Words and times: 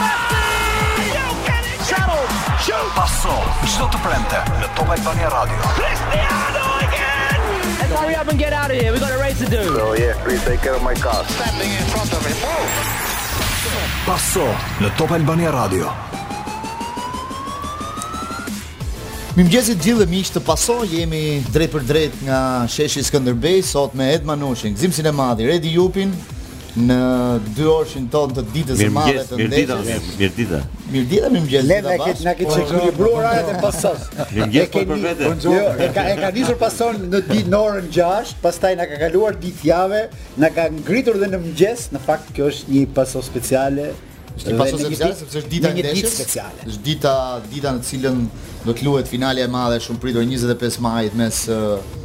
Shuttle, 1.85 2.25
shoot! 2.63 2.87
Paso, 2.95 3.35
gjithë 3.61 3.89
të 3.93 3.99
premte, 4.01 4.39
në 4.63 4.69
Top 4.79 4.89
Albania 4.95 5.29
Radio. 5.29 5.59
Cristiano 5.75 6.65
again! 6.81 7.85
hurry 7.99 8.15
up 8.15 8.27
and 8.29 8.39
get 8.39 8.53
out 8.53 8.71
of 8.71 8.77
here, 8.77 8.91
we 8.91 8.99
got 8.99 9.11
a 9.11 9.19
race 9.19 9.37
to 9.37 9.45
do. 9.45 9.75
So 9.75 9.93
yeah, 9.93 10.13
please 10.23 10.43
take 10.45 10.61
care 10.61 10.79
my 10.79 10.95
car. 10.95 11.23
Standing 11.37 11.69
in 11.69 11.83
front 11.93 12.11
of 12.15 12.25
him, 12.25 12.37
move! 12.41 13.95
Paso, 14.07 14.47
në 14.81 14.95
Top 14.97 15.11
Albania 15.13 15.51
Radio. 15.51 15.91
Mi 19.35 19.43
më 19.43 19.51
gjesit 19.51 19.81
gjithë 19.83 20.05
dhe 20.07 20.19
të 20.33 20.41
paso, 20.47 20.73
jemi 20.87 21.19
drejt 21.51 21.71
për 21.73 21.83
drejt 21.87 22.21
nga 22.23 22.37
sheshi 22.71 23.01
Skanderbej, 23.03 23.57
sot 23.67 23.91
me 23.93 24.05
Ed 24.13 24.23
Manushin, 24.23 24.71
këzim 24.77 24.93
si 24.95 25.03
madhi, 25.11 25.43
Redi 25.49 25.73
Jupin, 25.73 26.13
në 26.79 26.97
dy 27.57 27.67
orëshin 27.67 28.05
tonë 28.13 28.37
të 28.37 28.45
ditës 28.53 28.79
së 28.79 28.87
madhe 28.95 29.25
të 29.27 29.39
ndeshjes. 29.41 30.07
Mirëdita. 30.07 30.61
Mirëdita, 30.87 31.33
mirëmëngjes. 31.35 31.67
Le 31.67 31.81
na 31.83 31.97
ket 32.05 32.23
na 32.29 32.33
ket 32.39 32.55
çikuri 32.55 32.93
bluara 32.95 33.33
edhe 33.41 33.57
pasos. 33.65 34.07
Mirëmëngjes 34.21 34.71
po 34.71 34.85
për 34.93 35.03
vete. 35.03 35.33
Jo, 35.49 35.59
e 35.83 35.89
ka 35.99 36.07
e 36.15 36.31
nisur 36.39 36.59
pason 36.63 37.03
në 37.11 37.23
ditë 37.27 37.51
në 37.51 37.59
orën 37.67 37.91
6, 37.99 38.35
pastaj 38.47 38.73
na 38.79 38.87
ka 38.87 39.03
kaluar 39.03 39.35
ditë 39.43 39.67
javë, 39.73 40.03
na 40.43 40.53
ka 40.55 40.69
ngritur 40.79 41.19
dhe 41.19 41.33
në 41.35 41.43
mëngjes, 41.43 41.89
në 41.95 42.05
fakt 42.07 42.31
kjo 42.39 42.47
është 42.55 42.71
një 42.71 42.87
pasos 43.01 43.27
speciale 43.35 43.91
Është 44.35 44.51
një 44.51 44.57
pasos 44.59 44.81
special 44.83 45.13
sepse 45.15 45.37
është 45.41 45.51
dita 45.51 45.69
e 45.69 45.83
ndeshjes. 45.83 46.15
Është 46.65 46.81
dita 46.83 46.83
dita, 46.87 47.13
dita 47.53 47.71
në 47.75 47.83
të 47.83 47.89
cilën 47.89 48.17
do 48.65 48.73
të 48.75 48.83
luhet 48.87 49.07
finalja 49.09 49.45
e 49.47 49.51
madhe 49.53 49.77
shumë 49.85 50.01
pritur 50.03 50.25
25 50.27 50.81
majit 50.83 51.15
mes 51.19 51.41
uh, 51.53 52.01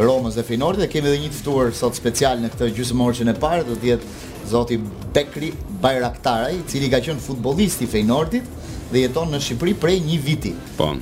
Romës 0.00 0.36
dhe 0.38 0.44
Feynordit 0.46 0.84
dhe 0.86 0.90
kemi 0.92 1.10
edhe 1.10 1.18
një 1.26 1.30
të 1.34 1.40
ftuar 1.42 1.72
sot 1.76 1.96
special 1.98 2.40
në 2.44 2.52
këtë 2.54 2.68
gjysmëmorçën 2.78 3.32
e 3.32 3.36
parë 3.44 3.64
do 3.72 3.76
të 3.82 3.90
jetë 3.90 4.16
zoti 4.50 4.78
Bekri 5.14 5.50
Bayraktaraj, 5.82 6.52
i 6.60 6.64
cili 6.70 6.88
ka 6.92 7.02
qenë 7.04 7.20
futbollist 7.24 7.82
i 7.84 7.88
Feynordit 7.90 8.46
dhe 8.90 9.02
jeton 9.04 9.28
në 9.34 9.42
Shqipëri 9.44 9.74
prej 9.82 9.98
një 10.06 10.20
viti. 10.24 10.54
Po 10.80 10.92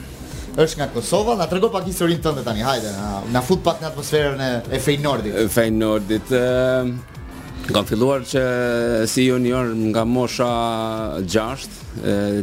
është 0.58 0.80
nga 0.80 0.86
Kosova, 0.90 1.36
na 1.38 1.44
trego 1.46 1.68
pak 1.70 1.84
historinë 1.86 2.18
tënde 2.24 2.42
tani. 2.42 2.64
Hajde, 2.66 2.88
na, 2.96 3.10
na 3.36 3.42
fut 3.46 3.60
pak 3.62 3.76
në 3.84 3.92
atmosferën 3.92 4.40
e 4.74 4.80
Feynordit. 4.82 5.36
Feynordit, 5.54 6.32
ë 6.34 7.17
Kam 7.68 7.84
filluar 7.84 8.22
që 8.24 8.40
si 9.10 9.26
junior 9.26 9.68
nga 9.92 10.06
mosha 10.08 10.48
6 11.20 11.66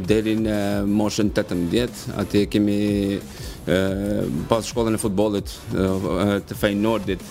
deri 0.05 0.35
në 0.37 0.57
moshën 0.85 1.31
18, 1.33 2.03
aty 2.21 2.43
kemi 2.53 2.75
pas 4.51 4.61
shkollën 4.69 4.93
e 4.93 4.99
futbollit 5.01 5.49
të 5.73 6.59
fejnordit, 6.59 7.25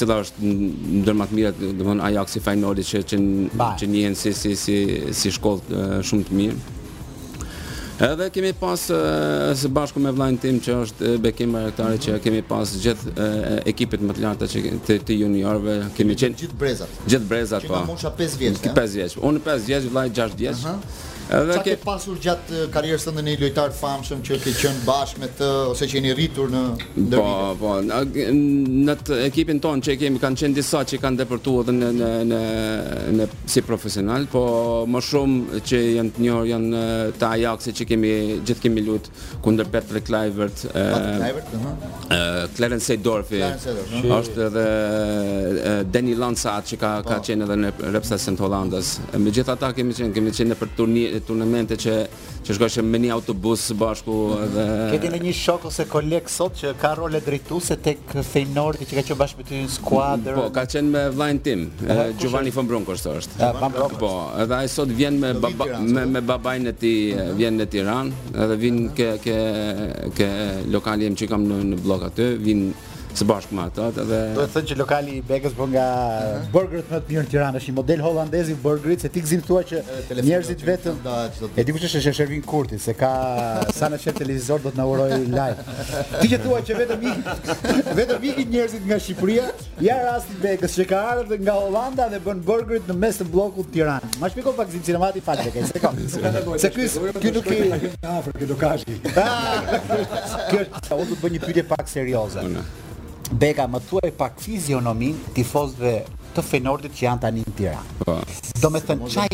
cila 0.00 0.22
është 0.24 0.54
ndër 1.02 1.18
më 1.20 1.28
të 1.32 1.38
mirat, 1.42 1.60
domthon 1.80 2.00
fejnordit 2.48 2.88
që 2.88 3.04
që 3.10 4.08
si 4.22 4.32
si 4.46 4.54
si 4.64 4.78
si 5.20 5.34
shkollë 5.36 5.90
shumë 6.08 6.30
të 6.30 6.40
mirë. 6.40 6.64
Edhe 8.00 8.30
kemi 8.30 8.52
pas 8.52 8.80
së 9.56 9.68
bashku 9.72 10.00
me 10.04 10.10
vllain 10.12 10.36
tim 10.36 10.58
që 10.60 10.74
është 10.84 11.12
bekim 11.24 11.54
marrëtar 11.56 11.94
që 12.06 12.18
kemi 12.20 12.42
pas 12.44 12.74
gjithë 12.82 13.28
ekipet 13.72 14.04
më 14.04 14.16
të 14.18 14.24
larta 14.24 14.48
që 14.52 14.62
të, 14.88 14.98
të 15.08 15.16
juniorëve, 15.22 15.78
kemi 15.96 16.16
gjithë 16.20 16.58
brezat. 16.60 16.98
Gjithë 17.08 17.28
brezat 17.30 17.64
po. 17.64 17.72
Nga 17.78 17.84
mosha 17.94 18.12
5 18.20 18.36
vjeç. 18.42 18.60
5 18.76 18.98
vjeç. 19.00 19.16
Unë 19.30 19.40
5 19.48 19.68
vjeç, 19.70 19.88
vllai 19.94 20.10
6 20.20 20.36
vjeç. 20.42 20.66
Edhe 21.26 21.56
ke 21.66 21.72
pasur 21.82 22.18
gjatë 22.22 22.66
karrierës 22.70 23.02
tënde 23.08 23.22
në 23.26 23.32
një 23.32 23.38
lojtar 23.40 23.72
të 23.72 23.76
famshëm 23.80 24.20
që 24.28 24.36
ke 24.44 24.52
qenë 24.60 24.84
bashkë 24.86 25.22
me 25.24 25.28
të 25.34 25.46
ose 25.72 25.86
që 25.90 25.96
jeni 25.96 26.12
rritur 26.14 26.50
në 26.52 26.60
ndërvite. 26.70 27.16
Po, 27.16 27.56
po, 27.58 27.72
në, 27.82 28.28
në 28.86 28.94
ekipin 29.24 29.58
tonë 29.64 29.82
që 29.88 29.96
kemi 30.04 30.20
kanë 30.22 30.38
qenë 30.42 30.54
disa 30.60 30.84
që 30.86 31.00
kanë 31.02 31.18
deportuar 31.24 31.64
edhe 31.72 31.78
në 31.82 31.88
në 31.98 32.10
në 32.28 32.38
në 33.18 33.26
si 33.50 33.62
profesional, 33.66 34.28
po 34.30 34.42
më 34.90 35.02
shumë 35.08 35.60
që 35.66 35.80
janë 35.96 36.12
të 36.20 36.36
janë 36.52 36.84
të 37.18 37.28
Ajaxit 37.32 37.80
që 37.80 37.88
kemi 37.90 38.12
gjithë 38.46 38.64
kemi 38.68 38.86
lut 38.86 39.10
kundër 39.44 39.72
Petr 39.74 39.98
Kluivert, 40.06 40.62
ë 40.70 40.86
Kluivert, 41.18 42.06
ë 42.14 42.46
Clarence 42.54 43.00
Dorf. 43.02 43.34
Është 44.16 44.44
edhe 44.46 44.64
Danny 45.96 46.14
Lansat 46.20 46.70
që 46.70 46.78
ka 46.78 46.94
ka 47.02 47.16
po. 47.16 47.26
qenë 47.26 47.44
edhe 47.48 47.58
në 47.64 47.74
Repsa 47.96 48.18
Sint 48.22 48.38
Hollandës. 48.40 48.94
Megjithatë 49.18 49.54
ata 49.58 49.74
kemi 49.80 49.96
qenë 49.98 50.14
kemi 50.20 50.30
qenë 50.36 50.52
në 50.54 50.60
për 50.60 50.70
turni 50.78 51.06
turnamente 51.24 51.76
që 51.80 51.94
që 52.46 52.54
shkoshim 52.54 52.86
me 52.86 52.98
një 53.02 53.08
autobus 53.10 53.64
bashku 53.78 54.14
edhe 54.44 54.64
ke 55.02 55.08
në 55.10 55.18
një 55.24 55.32
shok 55.36 55.64
ose 55.70 55.86
koleg 55.90 56.28
sot 56.30 56.58
që 56.60 56.74
ka 56.80 56.92
role 56.98 57.18
drejtuese 57.26 57.74
tek 57.88 58.12
Feynordi 58.28 58.86
që 58.86 58.98
ka 59.00 59.04
qenë 59.08 59.18
bashkë 59.22 59.40
me 59.40 59.46
ty 59.48 59.60
në 59.64 59.72
skuadër. 59.74 60.38
Po, 60.38 60.44
ka 60.54 60.62
qenë 60.70 60.90
me 60.94 61.02
vllain 61.16 61.40
tim, 61.42 61.64
eh, 61.86 62.12
Giovanni 62.20 62.52
von 62.54 62.68
Brunkos 62.70 63.02
është. 63.02 63.40
Ah, 63.40 63.88
po, 63.98 64.12
edhe 64.44 64.60
ai 64.62 64.68
sot 64.68 64.94
vjen 64.94 65.18
me 65.18 65.32
me, 65.96 66.06
me 66.06 66.20
babain 66.22 66.68
e 66.68 66.72
tij, 66.72 67.14
eh, 67.18 67.32
vjen 67.34 67.58
në 67.58 67.66
Tiranë, 67.72 68.12
edhe 68.44 68.58
vin 68.64 68.80
ke 68.94 69.10
ke 69.24 69.38
ke 70.14 70.28
lokali 70.70 71.10
që 71.18 71.28
kam 71.28 71.46
në, 71.48 71.60
në 71.74 71.82
blok 71.82 72.04
aty, 72.12 72.30
vin 72.38 72.68
së 73.16 73.24
bashku 73.24 73.54
me 73.56 73.62
ata 73.68 73.88
dhe 73.96 74.04
do 74.36 74.42
të 74.44 74.52
thënë 74.54 74.68
që 74.70 74.74
lokali 74.78 75.12
i 75.18 75.20
Bekës 75.28 75.54
po 75.56 75.66
nga 75.70 75.84
uh 76.42 76.42
më 76.52 76.80
të 76.90 76.98
mirë 77.06 77.22
në 77.24 77.30
Tiranë 77.32 77.60
është 77.60 77.70
një 77.72 77.76
model 77.78 78.02
holandez 78.04 78.50
i 78.52 78.56
burgerit 78.64 79.00
se 79.04 79.08
ti 79.14 79.22
gzim 79.24 79.40
thua 79.46 79.62
që 79.70 79.80
njerëzit 80.18 80.64
vetëm 80.68 80.98
e 81.60 81.64
di 81.64 81.74
kush 81.76 81.86
është 81.88 82.02
që 82.06 82.12
shërvin 82.18 82.44
kurti 82.52 82.78
se 82.82 82.94
ka 83.00 83.10
sa 83.78 83.88
në 83.92 84.00
shef 84.04 84.18
televizor 84.20 84.60
do 84.64 84.72
të 84.74 84.80
na 84.80 84.86
uroj 84.92 85.08
live 85.22 85.78
ti 86.20 86.30
që 86.34 86.40
thua 86.44 86.60
që 86.68 86.78
vetëm 86.82 87.08
ikin 87.08 87.24
vetëm 88.00 88.26
ikin 88.30 88.50
njerëzit 88.54 88.86
nga 88.86 89.00
Shqipëria 89.06 89.46
ja 89.88 89.98
rasti 90.10 90.34
i 90.36 90.40
Bekës 90.46 90.76
që 90.82 90.86
ka 90.92 91.02
ardhur 91.16 91.40
nga 91.46 91.56
Holanda 91.62 92.08
dhe 92.12 92.20
bën 92.28 92.44
burgerit 92.50 92.88
në 92.90 92.98
mes 93.00 93.20
të 93.20 93.28
bllokut 93.32 93.70
të 93.70 93.76
Tiranë 93.78 94.12
ma 94.20 94.30
shpjegon 94.34 94.56
pak 94.58 94.68
gzim 94.68 94.84
sinemati 94.92 95.24
fal 95.24 95.40
Bekës 95.46 95.72
se 95.72 95.84
ka 95.84 95.94
se 96.64 96.72
ky 96.76 96.88
ky 97.22 97.34
nuk 97.38 97.50
i 97.56 97.92
afër 98.18 98.42
këtë 98.42 98.50
lokashi 98.52 99.00
kjo 100.50 100.66
do 100.66 101.06
të 101.14 101.22
bëj 101.24 101.32
një 101.36 101.44
pyetje 101.46 101.66
pak 101.72 101.88
serioze 101.88 102.44
Beka, 103.32 103.66
më 103.66 103.80
thuaj 103.88 104.10
pak 104.18 104.38
fizionomin 104.42 105.16
tifozve 105.34 105.96
të 106.36 106.42
Fenordit 106.44 106.94
që 106.98 107.06
janë 107.06 107.22
tani 107.24 107.44
në 107.46 107.54
Tiranë. 107.58 107.96
Po. 108.04 108.18
Do 108.62 108.70
me 108.70 108.82
thënë, 108.82 109.26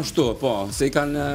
ashtu, 0.00 0.26
po, 0.40 0.52
se 0.76 0.88
i 0.90 0.94
kanë 0.96 1.26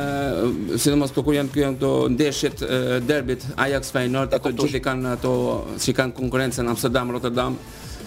si 0.80 0.94
më 0.94 1.02
pas 1.06 1.16
kur 1.18 1.36
janë 1.38 1.54
këto 1.56 1.92
ndeshjet 2.16 2.64
derbit 3.10 3.46
Ajax 3.68 3.92
Feyenoord 3.96 4.36
ato 4.38 4.54
gjithë 4.58 4.84
kanë 4.88 5.16
ato 5.18 5.36
si 5.82 5.96
kanë 5.98 6.16
konkurrencën 6.22 6.70
Amsterdam 6.76 7.12
Rotterdam 7.16 7.60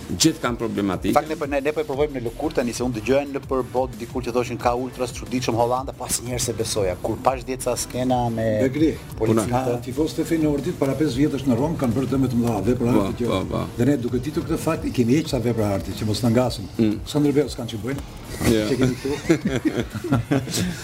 gjithë 0.08 0.40
kanë 0.42 0.58
problematikë. 0.60 1.14
Fakt 1.16 1.30
ne 1.30 1.36
po 1.40 1.46
ne 1.48 1.60
po 1.72 1.82
e 1.82 1.86
provojmë 1.88 2.18
në 2.18 2.22
lëkurtë 2.28 2.58
tani 2.60 2.74
se 2.76 2.84
unë 2.84 2.96
dëgjoj 3.00 3.20
në 3.34 3.42
për 3.48 3.62
bot 3.74 3.94
dikur 4.00 4.24
që 4.26 4.34
thoshin 4.36 4.58
ka 4.60 4.72
ultras 4.78 5.12
çuditshëm 5.16 5.56
Holanda 5.58 5.94
pas 5.96 6.18
njëherë 6.24 6.42
se 6.44 6.54
besoja. 6.58 6.96
Kur 7.02 7.16
pash 7.24 7.44
dieca 7.48 7.76
skena 7.78 8.20
me 8.32 8.46
Begri, 8.66 8.92
puna 9.18 9.44
e 9.48 9.78
tifozëve 9.86 10.20
të 10.22 10.26
Feyenoordit 10.30 10.78
para 10.80 10.96
5 10.98 11.16
vjetësh 11.20 11.46
në 11.48 11.58
Rom 11.60 11.76
kanë 11.80 11.96
bërë 11.96 12.10
dëmë 12.14 12.32
të 12.34 12.42
mëdha 12.42 12.58
vepra 12.68 12.90
po, 12.90 13.04
arti 13.04 13.22
që. 13.22 13.30
Po, 13.30 13.38
po. 13.52 13.62
Dhe 13.78 13.86
ne 13.90 13.96
duke 14.04 14.20
ditur 14.28 14.44
këtë 14.48 14.60
fakt 14.64 14.86
i 14.88 14.92
kemi 14.94 15.18
hequr 15.20 15.32
sa 15.34 15.40
vepra 15.44 15.70
arti 15.78 15.96
që 15.98 16.08
mos 16.08 16.20
na 16.24 16.32
ngasin. 16.34 16.68
Mm. 16.78 16.98
Sa 17.12 17.22
ndërbeu 17.22 17.48
s'kan 17.54 17.68
çu 17.70 17.80
bëjnë. 17.84 18.04
Ja. 18.50 18.64
Ja. 18.66 18.84
Ja. 18.84 18.88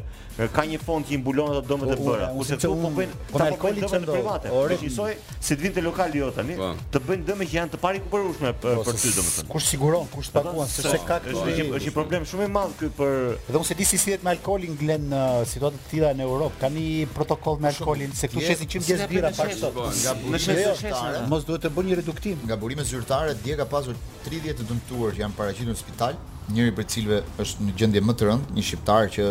ka 0.55 0.63
një 0.67 0.79
fond 0.83 1.07
që 1.07 1.15
i 1.15 1.19
mbulon 1.21 1.51
ato 1.55 1.63
dëmet 1.69 1.93
e 1.95 1.97
bëra. 2.03 2.29
Kurse 2.35 2.57
këtu 2.59 2.75
po 2.83 2.89
bëjnë 2.97 3.19
ta 3.31 3.45
alkooli 3.47 3.83
në 3.85 3.99
private. 4.09 4.51
Ore, 4.59 4.79
shisoj 4.81 5.13
se 5.39 5.55
të 5.55 5.63
vinte 5.63 5.85
lokali 5.85 6.19
jo 6.23 6.31
tani, 6.35 6.57
po. 6.59 6.73
të 6.95 7.03
bëjnë 7.07 7.27
dëme 7.29 7.47
që 7.51 7.57
janë 7.61 7.73
të 7.75 7.81
pari 7.85 8.01
kuperueshme 8.03 8.51
për 8.65 8.81
po, 8.81 8.85
për 8.89 8.99
ty 8.99 9.13
domethënë. 9.15 9.51
Kush 9.53 9.69
siguron, 9.75 10.09
kush 10.11 10.33
po, 10.35 10.43
paguan 10.49 10.71
sepse 10.73 10.99
ka 11.07 11.21
këtu. 11.23 11.45
Është 11.69 11.85
një 11.85 11.95
problem 11.95 12.27
shumë 12.33 12.49
i 12.49 12.51
madh 12.51 12.75
ky 12.81 12.91
për 12.99 13.15
Dhe 13.47 13.55
unë 13.55 13.71
se 13.71 13.77
di 13.79 13.87
si 13.87 13.99
sihet 14.03 14.27
me 14.27 14.33
alkolin 14.35 14.75
glen 14.81 15.07
në 15.13 15.23
situata 15.53 15.79
të 15.85 15.91
tilla 15.95 16.13
në 16.19 16.27
Europë. 16.27 16.73
një 16.75 17.07
protokoll 17.15 17.59
me 17.63 17.69
alkolin 17.71 18.13
se 18.17 18.27
këtu 18.27 18.47
shesin 18.51 18.75
100 18.83 18.91
gjë 18.91 19.09
bira 19.15 19.31
pa 19.39 19.47
sot. 19.47 19.71
Nga 20.03 20.15
burime 20.27 20.61
zyrtare. 20.81 21.25
Mos 21.31 21.45
duhet 21.47 21.63
të 21.63 21.71
bëni 21.79 21.95
reduktim. 22.01 22.39
Nga 22.47 22.57
burime 22.63 22.83
zyrtare 22.89 23.35
dje 23.45 23.55
ka 23.63 23.67
pasur 23.71 23.95
30 24.27 24.51
të 24.59 24.67
dëmtuar 24.71 25.15
që 25.15 25.23
janë 25.27 25.39
paraqitur 25.39 25.71
në 25.71 25.79
spital 25.83 26.19
njëri 26.53 26.73
prej 26.77 26.89
cilëve 26.95 27.23
është 27.45 27.65
në 27.69 27.75
gjendje 27.79 28.01
më 28.05 28.15
të 28.21 28.27
rëndë, 28.29 28.55
një 28.59 28.65
shqiptar 28.69 29.07
që 29.15 29.29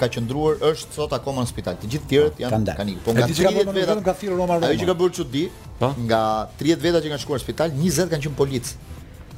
ka 0.00 0.08
qëndruar 0.16 0.56
është 0.72 0.96
sot 0.98 1.12
akoma 1.14 1.44
në 1.44 1.50
spital. 1.52 1.76
Të 1.78 1.90
gjithë 1.92 2.08
tjerët 2.10 2.40
janë 2.42 2.64
kanë 2.66 2.74
kanë. 2.80 2.94
Po 3.06 3.12
nga 3.14 3.28
30 3.30 3.68
veta 3.76 3.94
nga 4.02 4.14
Fir 4.18 4.32
Roma 4.34 4.56
Roma. 4.58 4.70
Ai 4.72 4.80
që 4.80 4.88
ka 4.88 4.96
bërë 5.04 5.14
çudi, 5.20 5.42
po? 5.78 5.90
nga 6.08 6.22
30 6.58 6.80
veta 6.82 7.02
që 7.04 7.12
kanë 7.12 7.22
shkuar 7.22 7.38
në 7.38 7.44
spital, 7.44 7.76
20 7.78 8.10
kanë 8.10 8.24
qenë 8.26 8.38
polic. 8.40 8.72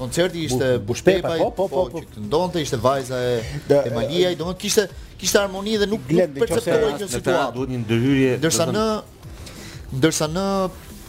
koncerti 0.00 0.44
ishte 0.48 0.70
Bushpepa, 0.88 1.36
po, 1.40 1.50
po, 1.62 1.68
po, 1.70 2.02
që 2.02 2.26
ndonte 2.26 2.60
ishte 2.64 2.76
vajza 2.80 3.20
e 3.20 3.40
e 3.78 3.94
Maliaj, 3.94 4.36
domethënë 4.36 4.60
kishte 4.60 4.84
kishte 5.20 5.40
harmoni 5.40 5.76
dhe 5.80 5.86
nuk, 5.88 6.04
nuk 6.10 6.36
perceptoi 6.42 6.94
kjo 6.98 7.08
situatë. 7.16 7.56
Duhet 7.56 7.72
një 7.74 7.80
ndërhyrje. 7.84 8.34
Ndërsa 8.40 8.68
në 8.74 8.86
ndërsa 10.00 10.28
në 10.30 10.44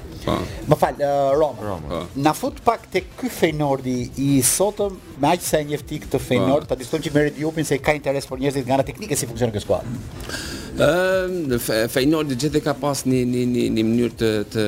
Më 0.71 0.75
fal, 0.79 1.03
Roma. 1.39 2.01
Na 2.15 2.31
fut 2.35 2.57
pak 2.63 2.87
tek 2.93 3.11
ky 3.19 3.29
Feynordi 3.39 3.97
i 4.23 4.29
sotëm, 4.43 4.95
me 5.21 5.33
aq 5.35 5.41
sa 5.43 5.59
e 5.61 5.67
njefti 5.69 5.99
këtë 6.05 6.19
Feynord, 6.29 6.65
ta 6.69 6.75
diskutojmë 6.75 7.05
që 7.05 7.13
merret 7.15 7.37
Jupin 7.43 7.67
se 7.67 7.77
ka 7.79 7.93
interes 7.95 8.27
për 8.29 8.41
njerëzit 8.43 8.67
nga 8.67 8.79
ana 8.79 8.87
teknike 8.89 9.15
si 9.19 9.29
funksionon 9.29 9.53
kjo 9.55 9.63
skuadër. 9.65 10.66
Ehm, 10.77 11.35
Ëm, 11.49 11.87
Feynord 11.91 12.29
gjithë 12.37 12.59
ka 12.61 12.73
pas 12.77 12.99
një 13.09 13.21
një 13.31 13.41
një 13.51 13.63
një 13.77 13.83
mënyrë 13.87 14.15
të 14.21 14.27
të 14.53 14.65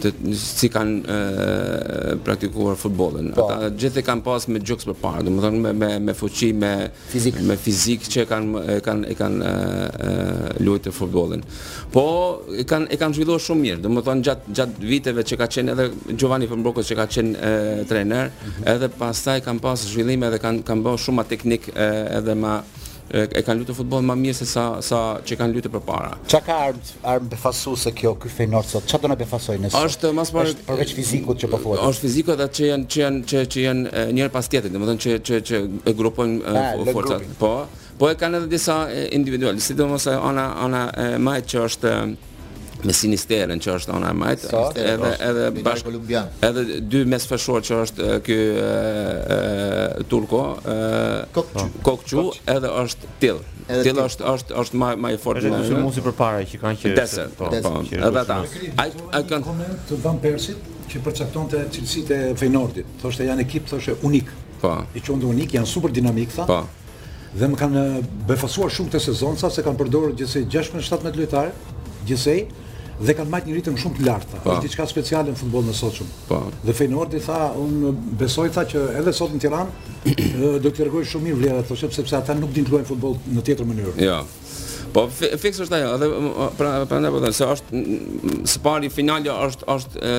të 0.00 0.10
si 0.40 0.70
kanë 0.72 0.94
uh, 1.04 2.12
praktikuar 2.24 2.78
futbollin. 2.80 3.28
Po. 3.36 3.44
Ata 3.48 3.68
pa. 3.68 3.70
gjithë 3.82 4.04
kanë 4.06 4.24
pas 4.24 4.46
me 4.48 4.62
gjoks 4.62 4.86
përpara, 4.88 5.18
parë, 5.18 5.26
domethënë 5.28 5.60
me 5.66 5.72
me 5.80 5.90
me 6.06 6.14
fuqi, 6.16 6.48
me 6.62 6.70
fizik, 7.12 7.40
me 7.50 7.56
fizik 7.60 8.06
që 8.08 8.24
kanë 8.30 8.64
e 8.76 8.78
kanë 8.86 9.10
e 9.14 9.18
kanë 9.20 9.50
uh, 9.50 9.88
uh, 9.88 10.54
luajtur 10.64 10.96
futbollin. 10.96 11.44
Po 11.92 12.06
e 12.48 12.64
kanë 12.68 12.88
e 12.94 13.00
kanë 13.02 13.18
zhvilluar 13.18 13.44
shumë 13.44 13.66
mirë. 13.66 13.84
Domethënë 13.84 14.26
gjat 14.28 14.48
gjat 14.60 14.80
viteve 14.92 15.26
që 15.28 15.40
ka 15.42 15.50
qenë 15.58 15.74
edhe 15.76 15.90
Giovanni 16.14 16.48
Fembrokos 16.50 16.88
që 16.92 16.96
ka 17.02 17.08
qenë 17.18 17.34
uh, 17.34 17.84
trajner, 17.92 18.32
mhm. 18.32 18.70
edhe 18.76 18.88
pastaj 18.98 19.38
kanë 19.46 19.62
pas 19.66 19.84
zhvillime 19.90 20.32
dhe 20.32 20.40
kanë 20.46 20.64
kanë 20.70 20.88
bërë 20.88 21.02
shumë 21.04 21.20
më 21.20 21.26
teknik 21.34 21.68
uh, 21.74 21.92
edhe 22.22 22.38
më 22.44 22.54
e, 23.12 23.24
e 23.32 23.42
kanë 23.44 23.60
luajtur 23.60 23.76
futboll 23.82 24.04
më 24.08 24.14
mirë 24.20 24.36
se 24.40 24.46
sa 24.48 24.64
sa 24.84 24.98
që 25.24 25.36
kanë 25.40 25.54
luajtur 25.54 25.72
përpara. 25.74 26.12
Çka 26.30 26.40
ka 26.46 26.56
arm 26.68 26.78
arm 27.14 27.28
befasuese 27.32 27.92
kjo 27.96 28.14
ky 28.20 28.32
Feyenoord 28.32 28.70
sot? 28.70 28.86
Çfarë 28.88 29.04
do 29.04 29.10
na 29.12 29.16
befasojë 29.20 29.62
nëse? 29.66 29.82
Është 29.90 30.12
më 30.18 30.26
së 30.30 30.44
përveç 30.68 30.92
fizikut 30.98 31.42
që 31.44 31.50
po 31.52 31.60
thuat. 31.64 31.84
Është 31.92 32.06
fizikut 32.08 32.44
atë 32.48 32.58
që 32.58 32.68
janë 32.70 32.88
që 32.94 33.02
janë 33.04 33.24
që 33.32 33.44
që 33.54 33.64
janë 33.66 34.06
njëri 34.18 34.34
pas 34.38 34.48
tjetrit, 34.52 34.74
domethënë 34.74 35.04
që 35.06 35.16
që 35.30 35.40
që 35.50 35.62
e 35.92 35.96
grupojnë 36.00 36.62
forcat. 36.94 37.26
Po, 37.42 37.54
po 38.00 38.12
e 38.12 38.16
kanë 38.20 38.40
edhe 38.42 38.52
disa 38.56 38.80
individual, 39.16 39.60
sidomos 39.62 40.08
ana 40.14 40.48
ana 40.64 40.86
e 40.92 41.10
majtë 41.20 41.52
që 41.52 41.66
është 41.70 41.98
me 42.84 42.92
Sinisterën 42.92 43.60
që 43.64 43.72
është 43.78 43.92
ona 43.96 44.10
e 44.12 44.16
majt, 44.18 44.44
so, 44.50 44.60
edhe 44.78 45.10
edhe 45.28 45.44
bashkë 45.64 45.88
Kolumbian. 45.88 46.30
Edhe 46.48 46.78
dy 46.92 47.02
mes 47.08 47.26
që 47.30 47.80
është 47.80 48.08
ky 48.26 48.38
turko, 50.10 50.42
po, 51.34 51.44
kokçu, 51.88 52.24
edhe 52.56 52.72
është 52.84 53.10
till. 53.22 53.42
Till 53.70 54.00
është 54.04 54.28
është 54.34 54.56
është 54.64 54.80
më 54.82 54.92
më 55.06 55.14
i 55.14 55.18
fortë. 55.22 55.48
Edhe 55.48 55.74
dy 55.74 55.80
muzi 55.80 56.04
përpara 56.04 56.44
që 56.52 56.60
kanë 56.62 56.78
po, 56.78 56.84
po, 56.84 56.86
që. 56.86 56.94
Desa, 57.00 57.26
po, 57.38 57.50
edhe 57.50 58.24
ata. 58.24 58.40
Ai 58.84 58.88
ai 59.20 59.26
kanë 59.30 59.44
koment 59.48 59.84
të 59.88 60.00
Van 60.04 60.20
Persit 60.22 60.70
që 60.92 61.00
përcaktonte 61.04 61.64
cilësitë 61.74 62.18
e 62.28 62.32
Feynordit. 62.38 62.90
Thoshte 63.02 63.24
janë 63.30 63.46
ekip 63.48 63.66
thoshte 63.70 63.96
unik. 64.04 64.28
Po. 64.64 64.76
I 64.96 65.00
qendon 65.04 65.30
unik, 65.34 65.56
janë 65.58 65.68
super 65.70 65.92
dinamik 65.92 66.34
tha. 66.36 66.46
Po. 66.48 66.60
Dhe 67.34 67.46
më 67.50 67.56
kanë 67.58 67.80
befasuar 68.28 68.70
shumë 68.70 68.92
këtë 68.92 69.00
sezon 69.08 69.38
sa 69.40 69.48
se 69.50 69.64
kanë 69.66 69.78
përdorur 69.80 70.12
gjithsej 70.14 70.44
16-17 70.54 71.16
lojtarë, 71.18 71.50
gjithsej, 72.06 72.44
dhe 73.02 73.14
kanë 73.18 73.30
majtë 73.30 73.48
një 73.50 73.56
ritëm 73.58 73.78
shumë 73.80 73.96
të 73.98 74.04
lartë, 74.06 74.38
është 74.44 74.64
diçka 74.66 74.84
speciale 74.86 75.32
në 75.34 75.38
futbol 75.40 75.64
në 75.66 75.74
sotë 75.74 75.96
shumë. 75.98 76.42
Dhe 76.68 76.76
fejnë 76.78 77.06
tha, 77.26 77.40
unë 77.64 77.92
besoj 78.22 78.48
tha 78.54 78.64
që 78.70 78.84
edhe 79.00 79.14
sotë 79.18 79.34
në 79.38 79.42
Tiran, 79.46 79.72
do 80.14 80.68
të 80.68 80.74
tërgoj 80.78 81.02
shumë 81.10 81.28
mirë 81.30 81.40
vlerët, 81.42 81.74
sepse 81.82 82.16
ata 82.20 82.38
nuk 82.38 82.54
din 82.54 82.66
të 82.68 82.74
luajnë 82.76 82.88
futbol 82.92 83.18
në 83.34 83.46
tjetër 83.48 83.70
mënyrë. 83.72 84.10
Po 84.94 85.04
fiksoj 85.42 85.64
është 85.66 85.76
ajo, 85.80 85.88
edhe 85.96 86.24
pra 86.58 86.70
pra 86.86 86.98
ndapo 87.02 87.18
të 87.24 87.30
se 87.34 87.46
është 87.50 87.80
së 88.50 88.60
pari 88.62 88.90
finali 88.92 89.30
është 89.32 89.66
është 89.74 90.10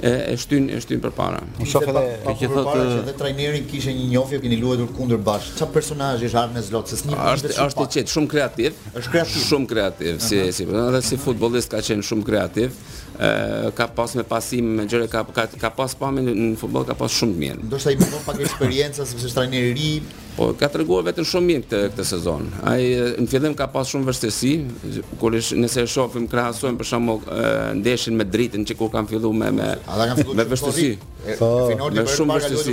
e 0.03 0.29
e 0.33 0.37
shtyn 0.37 0.69
e 0.77 0.81
shtyn 0.81 1.01
përpara. 1.01 1.41
Po 1.57 1.65
shoh 1.69 1.87
edhe 1.89 2.03
ti 2.27 2.35
që 2.43 2.51
thotë 2.53 2.75
që 2.77 2.97
edhe 3.05 3.15
trajneri 3.21 3.61
kishte 3.71 3.95
një 3.97 4.09
njofje 4.11 4.41
keni 4.45 4.59
luajtur 4.61 4.91
kundër 4.97 5.23
bash. 5.29 5.49
Çfarë 5.57 5.73
personazhi 5.73 6.29
është 6.29 6.41
Arne 6.43 6.63
Zlot? 6.67 6.93
Sesnjë 6.93 7.17
është 7.33 7.55
është 7.65 7.87
i 7.87 7.89
çet, 7.97 8.13
shumë 8.13 8.31
kreativ. 8.35 8.83
Është 8.93 9.15
kreativ, 9.15 9.47
shumë 9.49 9.71
kreativ 9.73 10.21
si 10.21 10.43
si, 10.53 10.69
edhe 10.83 11.01
si 11.09 11.19
futbollist 11.23 11.73
ka 11.73 11.81
qenë 11.89 12.05
shumë 12.11 12.29
kreativ. 12.29 12.77
Ë 13.17 13.73
ka 13.79 13.89
pas 13.97 14.13
me 14.19 14.27
pasim 14.29 14.69
me 14.83 14.85
gjëra 14.85 15.09
ka 15.09 15.25
ka 15.65 15.73
pas 15.81 15.97
pamë 15.97 16.27
në 16.29 16.51
futboll 16.61 16.85
ka 16.85 16.97
pas 17.01 17.17
shumë 17.23 17.41
mirë. 17.47 17.65
Ndoshta 17.71 17.97
i 17.97 18.01
bëvon 18.03 18.25
pak 18.29 18.45
eksperiencës 18.45 19.15
sepse 19.17 19.31
është 19.31 19.39
trajneri 19.41 19.73
i 19.73 19.77
ri, 19.81 19.91
Po 20.37 20.51
ka 20.61 20.69
treguar 20.69 21.07
vetëm 21.07 21.25
shumë 21.25 21.47
mirë 21.49 21.63
këtë 21.65 21.79
këtë 21.95 22.05
sezon. 22.11 22.47
Ai 22.69 22.85
në 23.23 23.27
fillim 23.33 23.55
ka 23.57 23.71
pasur 23.73 23.95
shumë 23.97 24.05
vështirësi, 24.11 24.51
kur 25.21 25.33
nëse 25.37 25.81
e 25.81 25.87
shohim 25.89 26.27
krahasojmë 26.29 26.77
për 26.83 26.87
shembull 26.93 27.23
ndeshjen 27.81 28.13
me 28.21 28.25
dritën 28.29 28.63
që 28.69 28.75
kur 28.77 28.91
kanë 28.93 29.09
filluar 29.15 29.35
me 29.39 29.49
me 29.57 29.69
Ata 29.87 30.03
kanë 30.11 30.19
filluar 30.21 30.37
me 30.37 30.45
vështirësi. 30.53 30.91
Po 31.41 31.49
në 31.73 31.73
finalin 31.73 32.05
e 32.05 32.05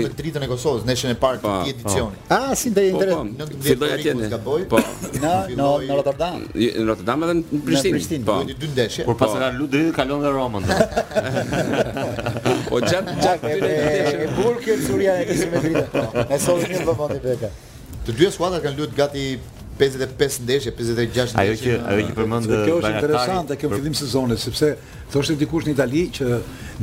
me 0.03 0.11
dritën 0.17 0.41
e 0.43 0.45
Kosovës, 0.51 0.81
ndeshjen 0.89 1.09
e 1.15 1.17
parë 1.21 1.37
të 1.39 1.43
po, 1.45 1.49
këtij 1.49 1.59
po. 1.63 1.67
edicioni. 1.71 2.15
Ah, 2.27 2.51
si 2.61 2.67
do 2.67 2.75
të 2.81 2.85
interes. 2.89 3.15
Filloi 3.69 3.91
atje 3.95 4.11
në 4.19 4.25
Gaboj. 4.35 4.61
Po. 4.67 4.77
Në 5.23 5.33
në 5.55 5.65
Rotterdam. 6.01 6.39
Në 6.59 6.83
Rotterdam 6.91 7.17
edhe 7.29 7.33
në 7.39 7.43
Prishtinë. 7.69 8.23
Po. 8.27 8.33
Në 8.43 8.47
dy 8.59 8.67
ndeshje. 8.75 9.03
Po. 9.07 9.15
Por 9.15 9.19
pas 9.23 9.31
ka 9.33 9.39
luajtur 9.45 9.67
dritën 9.73 9.93
kalon 9.95 10.19
në 10.19 10.21
nga 10.21 10.31
Roma. 10.35 10.57
O 12.73 12.75
jet 12.83 13.07
jet 13.23 13.39
dritën 13.47 13.71
e 14.27 14.29
Burgers 14.35 14.83
Surja 14.89 15.13
e 15.23 15.25
kishim 15.31 15.49
me 15.55 15.59
dritën. 15.63 15.89
Ne 16.33 16.39
solli 16.41 16.69
në 16.75 16.83
vëmendje 16.93 17.19
beka. 17.23 17.49
Të 18.03 18.17
dyja 18.19 18.31
skuadrat 18.35 18.63
kanë 18.65 18.75
luajtur 18.75 18.97
gati 18.97 19.21
55 19.79 20.41
ndeshje, 20.43 20.73
56 20.77 21.37
ndeshje. 21.37 21.39
Ajo 21.39 21.53
që 21.59 21.75
ajo 21.91 22.07
që 22.09 22.15
përmend 22.17 22.49
Banatari. 22.49 22.65
Kjo 22.67 22.79
është 22.81 22.91
interesante 22.97 23.55
kjo 23.61 23.69
fillim 23.71 23.95
sezonit, 23.95 24.41
sepse 24.43 24.69
thoshte 25.13 25.37
dikush 25.39 25.69
në 25.69 25.77
Itali 25.77 26.03
që 26.19 26.27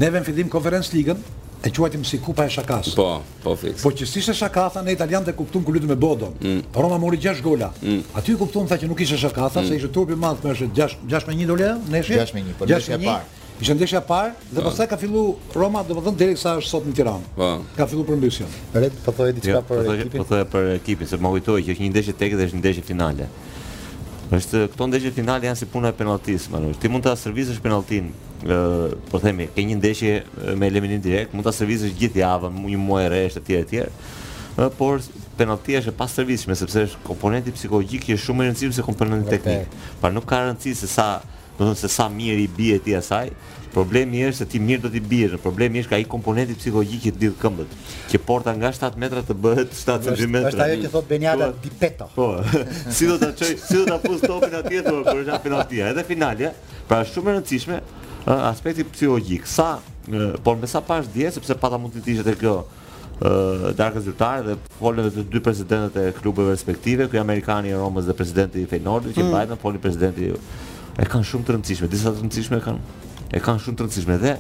neve 0.01 0.17
vëmë 0.17 0.29
fillim 0.31 0.51
Conference 0.55 0.95
league 0.97 1.13
e 1.61 1.73
quajtim 1.77 2.07
si 2.09 2.23
Kupa 2.25 2.47
e 2.49 2.55
Shakas. 2.55 2.95
Po, 2.97 3.21
po 3.45 3.53
fix. 3.61 3.83
Po 3.85 3.93
që 3.93 4.09
ishte 4.09 4.33
Shakatha 4.41 4.81
në 4.87 4.95
italian 4.97 5.27
dhe 5.29 5.35
kuptuan 5.37 5.67
ku 5.69 5.75
lutën 5.77 5.93
me 5.93 5.97
Bodon. 6.01 6.33
Mm. 6.41 6.65
Po 6.73 6.87
Roma 6.87 6.97
mori 7.05 7.21
6 7.21 7.45
gola. 7.45 7.69
Mm. 7.85 8.01
Aty 8.17 8.39
kuptuan 8.41 8.71
tha 8.73 8.81
që 8.81 8.89
nuk 8.89 9.05
ishte 9.05 9.21
Shakatha, 9.21 9.61
mm. 9.61 9.69
se 9.69 9.77
ishte 9.77 9.93
turpi 9.93 10.17
i 10.17 10.17
madh 10.25 10.41
me 10.49 10.57
6 10.57 10.73
6 10.73 11.29
me 11.31 11.37
1 11.37 11.53
dole, 11.53 11.75
ne 11.93 12.01
ishim 12.01 12.17
6 12.17 12.33
me 12.39 12.47
1, 12.49 12.57
po 12.63 12.71
ishte 12.73 12.97
e 12.97 13.03
parë. 13.05 13.29
Ishte 13.61 13.75
ndeshja 13.77 14.01
e 14.01 14.05
parë 14.09 14.33
dhe 14.57 14.61
ah. 14.63 14.67
pastaj 14.67 14.87
ka 14.89 14.97
filluar 15.01 15.53
Roma, 15.57 15.83
domethënë 15.85 16.17
derisa 16.23 16.55
është 16.57 16.71
sot 16.73 16.87
në 16.89 16.95
Tiranë. 16.97 17.27
Po. 17.37 17.49
Ka 17.77 17.85
filluar 17.89 18.07
përmbysja. 18.09 18.47
Re, 18.81 18.89
po 19.05 19.13
thojë 19.17 19.35
diçka 19.37 19.57
jo, 19.59 19.61
po 19.69 19.77
për 19.85 19.99
ekipin. 19.99 20.23
Po 20.23 20.27
thojë 20.31 20.45
për 20.55 20.69
ekipin, 20.79 21.09
se 21.11 21.19
më 21.21 21.33
kujtohet 21.35 21.67
që 21.67 21.75
është 21.75 21.85
një 21.85 21.91
ndeshje 21.93 22.15
tek 22.23 22.37
dhe 22.39 22.47
është 22.49 22.57
një 22.57 22.63
ndeshje 22.63 22.85
finale. 22.89 23.27
Është 24.33 24.63
këto 24.73 24.89
ndeshje 24.89 25.13
finale 25.19 25.45
janë 25.51 25.61
si 25.61 25.69
puna 25.75 25.91
e 25.93 25.97
penaltis, 25.99 26.47
më 26.49 26.61
thua. 26.71 26.79
Ti 26.81 26.91
mund 26.95 27.05
ta 27.05 27.13
servisësh 27.21 27.59
penaltin, 27.61 28.09
po 29.13 29.21
themi, 29.21 29.51
ke 29.53 29.65
një 29.69 29.77
ndeshje 29.83 30.15
me 30.57 30.71
eliminim 30.73 31.03
direkt, 31.05 31.35
mund 31.37 31.45
ta 31.45 31.53
servisësh 31.53 31.93
gjithë 32.01 32.23
javën, 32.23 32.57
një 32.65 32.81
muaj 32.87 33.11
rresht 33.13 33.43
etj 33.43 33.59
etj. 33.59 33.83
Por 34.79 35.05
penaltia 35.37 35.83
është 35.83 35.93
e 35.93 35.99
pasërvitshme 36.01 36.57
sepse 36.57 36.87
është 36.89 37.03
komponenti 37.05 37.53
psikologjik 37.57 38.09
i 38.09 38.17
shumë 38.21 38.45
i 38.47 38.51
rëndësishëm 38.51 38.75
se 38.79 38.85
komponenti 38.89 39.37
teknik. 39.37 39.79
Pra 40.01 40.11
nuk 40.13 40.27
ka 40.29 40.41
rëndësi 40.47 40.75
se 40.83 40.89
sa 40.91 41.11
do 41.61 41.61
të 41.61 41.61
thonë 41.61 41.81
se 41.81 41.91
sa 41.93 42.07
mirë 42.09 42.45
i 42.45 42.49
bie 42.57 42.79
ti 42.81 42.95
asaj, 42.97 43.31
problemi 43.75 44.23
është 44.27 44.39
se 44.39 44.47
ti 44.55 44.59
mirë 44.63 44.83
do 44.87 44.91
të 44.91 45.03
biesh, 45.07 45.37
problemi 45.43 45.83
është 45.83 45.91
ka 45.93 45.99
i 46.01 46.07
komponenti 46.09 46.55
psikologjik 46.59 47.07
i 47.11 47.13
ditë 47.21 47.37
këmbët, 47.43 47.75
që 48.11 48.21
porta 48.25 48.55
nga 48.57 48.71
7 48.75 48.97
metra 48.99 49.21
të 49.29 49.37
bëhet 49.45 49.75
7 49.77 50.09
cm. 50.17 50.37
Është 50.49 50.65
ajo 50.65 50.79
që 50.87 50.91
thot 50.95 51.09
Beniata 51.11 51.51
po, 51.53 51.61
di 51.67 51.71
peto. 51.81 52.09
Po. 52.15 52.29
Si 53.01 53.07
do 53.09 53.19
ta 53.21 53.29
çoj, 53.37 53.53
si 53.61 53.77
do 53.77 53.85
ta 53.87 53.99
pus 54.03 54.23
topin 54.25 54.57
atje 54.61 54.81
do 54.89 54.97
për 55.07 55.21
një 55.29 55.41
penalti, 55.45 55.85
edhe 55.91 56.05
finale, 56.09 56.55
pra 56.89 57.03
shumë 57.07 57.35
e 57.35 57.37
rëndësishme 57.37 57.81
aspekti 58.49 58.85
psikologjik. 58.95 59.47
Sa 59.49 59.73
por 60.45 60.57
me 60.59 60.67
sa 60.69 60.81
pash 60.81 61.13
dje 61.13 61.29
sepse 61.37 61.55
pata 61.61 61.79
mund 61.79 61.95
të 61.95 62.03
dishte 62.09 62.35
kjo 62.41 62.63
ë 63.21 63.31
uh, 63.31 63.65
dar 63.77 63.93
rezultat 63.93 64.47
dhe 64.47 64.55
folën 64.79 65.05
vetë 65.07 65.27
dy 65.29 65.41
presidentët 65.45 65.97
e 66.09 66.15
klubeve 66.17 66.55
respektive, 66.55 67.05
ky 67.13 67.19
amerikani 67.21 67.69
i 67.69 67.77
Romës 67.77 68.07
dhe 68.09 68.15
presidenti 68.17 68.63
i 68.63 68.69
Feyenoordit, 68.71 69.13
mm. 69.13 69.19
që 69.21 69.35
Biden 69.37 69.61
foli 69.61 69.77
presidenti 69.83 70.31
e 71.01 71.07
kanë 71.09 71.27
shumë 71.33 71.47
të 71.49 71.55
rëndësishme. 71.57 71.89
Disa 71.95 72.13
të 72.13 72.21
rëndësishme 72.25 72.59
e 72.61 72.65
kanë 72.65 73.29
e 73.33 73.45
kanë 73.45 73.63
shumë 73.65 73.79
të 73.81 73.85
rëndësishme 73.87 74.17
dhe 74.25 74.35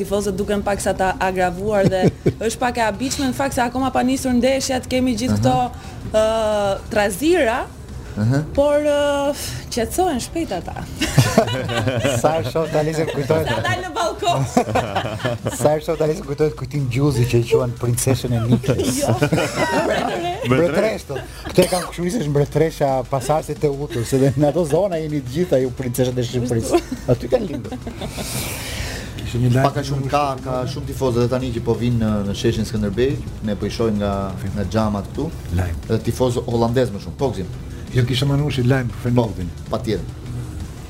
tifozët 0.00 0.34
duken 0.34 0.64
paksa 0.66 0.90
ta 0.98 1.12
agravuar 1.22 1.86
dhe 1.86 2.00
është 2.48 2.58
pak 2.58 2.82
e 2.82 2.86
habitshme 2.88 3.28
në 3.30 3.38
fakt 3.38 3.54
se 3.54 3.62
akoma 3.62 3.92
pa 3.94 4.02
nisur 4.02 4.34
ndeshja 4.40 4.80
të 4.82 4.90
kemi 4.96 5.14
gjithë 5.20 5.38
këto 5.38 5.54
ëh 6.18 6.82
trazira, 6.90 7.60
Por 8.56 8.82
uh, 8.82 9.42
qetësohen 9.70 10.18
shpejt 10.22 10.50
ata. 10.56 10.74
sa 12.22 12.38
e 12.38 12.50
shoh 12.50 12.66
tani 12.72 12.90
se 12.96 13.04
kujtohet. 13.10 13.46
Sa 13.46 13.62
dal 13.66 13.78
në 13.84 13.90
balkon. 13.94 14.48
sa 15.60 15.74
e 15.76 15.84
shoh 15.84 15.94
tani 16.00 16.16
se 16.18 16.24
kujtohet 16.26 16.56
kujtim 16.58 16.88
gjuzi 16.92 17.28
që 17.30 17.42
i 17.44 17.50
quan 17.52 17.74
princeshën 17.82 18.34
e 18.34 18.40
Nikës. 18.48 18.86
Jo. 18.98 19.14
Mbretresh. 20.48 21.04
Këtë 21.50 21.66
kanë 21.74 21.88
kushurisësh 21.90 22.26
mbretresha 22.32 22.88
pasardhë 23.10 23.54
të 23.62 23.70
Utës, 23.86 24.08
se 24.10 24.18
dhe 24.22 24.30
në 24.40 24.48
ato 24.50 24.64
zona 24.66 24.96
jeni 25.02 25.20
të 25.22 25.34
gjitha 25.36 25.58
ju 25.62 25.70
princeshët 25.78 26.18
e 26.18 26.24
Shqipërisë. 26.30 26.78
Aty 27.14 27.28
kanë 27.30 27.50
lindur. 27.52 27.78
Ishte 29.28 29.38
një 29.44 29.50
lajm. 29.54 29.82
shumë 29.92 30.10
ka, 30.12 30.22
ka 30.42 30.56
shumë 30.72 30.88
tifozë 30.90 31.22
edhe 31.22 31.30
tani 31.34 31.52
që 31.54 31.62
po 31.66 31.74
vinë 31.78 32.10
në 32.30 32.36
sheshin 32.42 32.64
Skënderbej, 32.66 33.18
ne 33.46 33.58
po 33.60 33.68
i 33.68 33.70
shohim 33.70 34.00
nga 34.00 34.32
nga 34.56 34.90
këtu. 35.02 35.28
Edhe 35.60 36.00
tifozë 36.10 36.46
holandez 36.48 36.90
më 36.94 37.04
shumë, 37.06 37.18
po 37.20 37.30
Jo 37.94 38.02
kisha 38.04 38.26
manuar 38.28 38.52
si 38.52 38.62
lajm 38.66 38.88
për 38.92 39.00
Fenordin. 39.06 39.48
Po, 39.64 39.68
patjetër. 39.72 40.16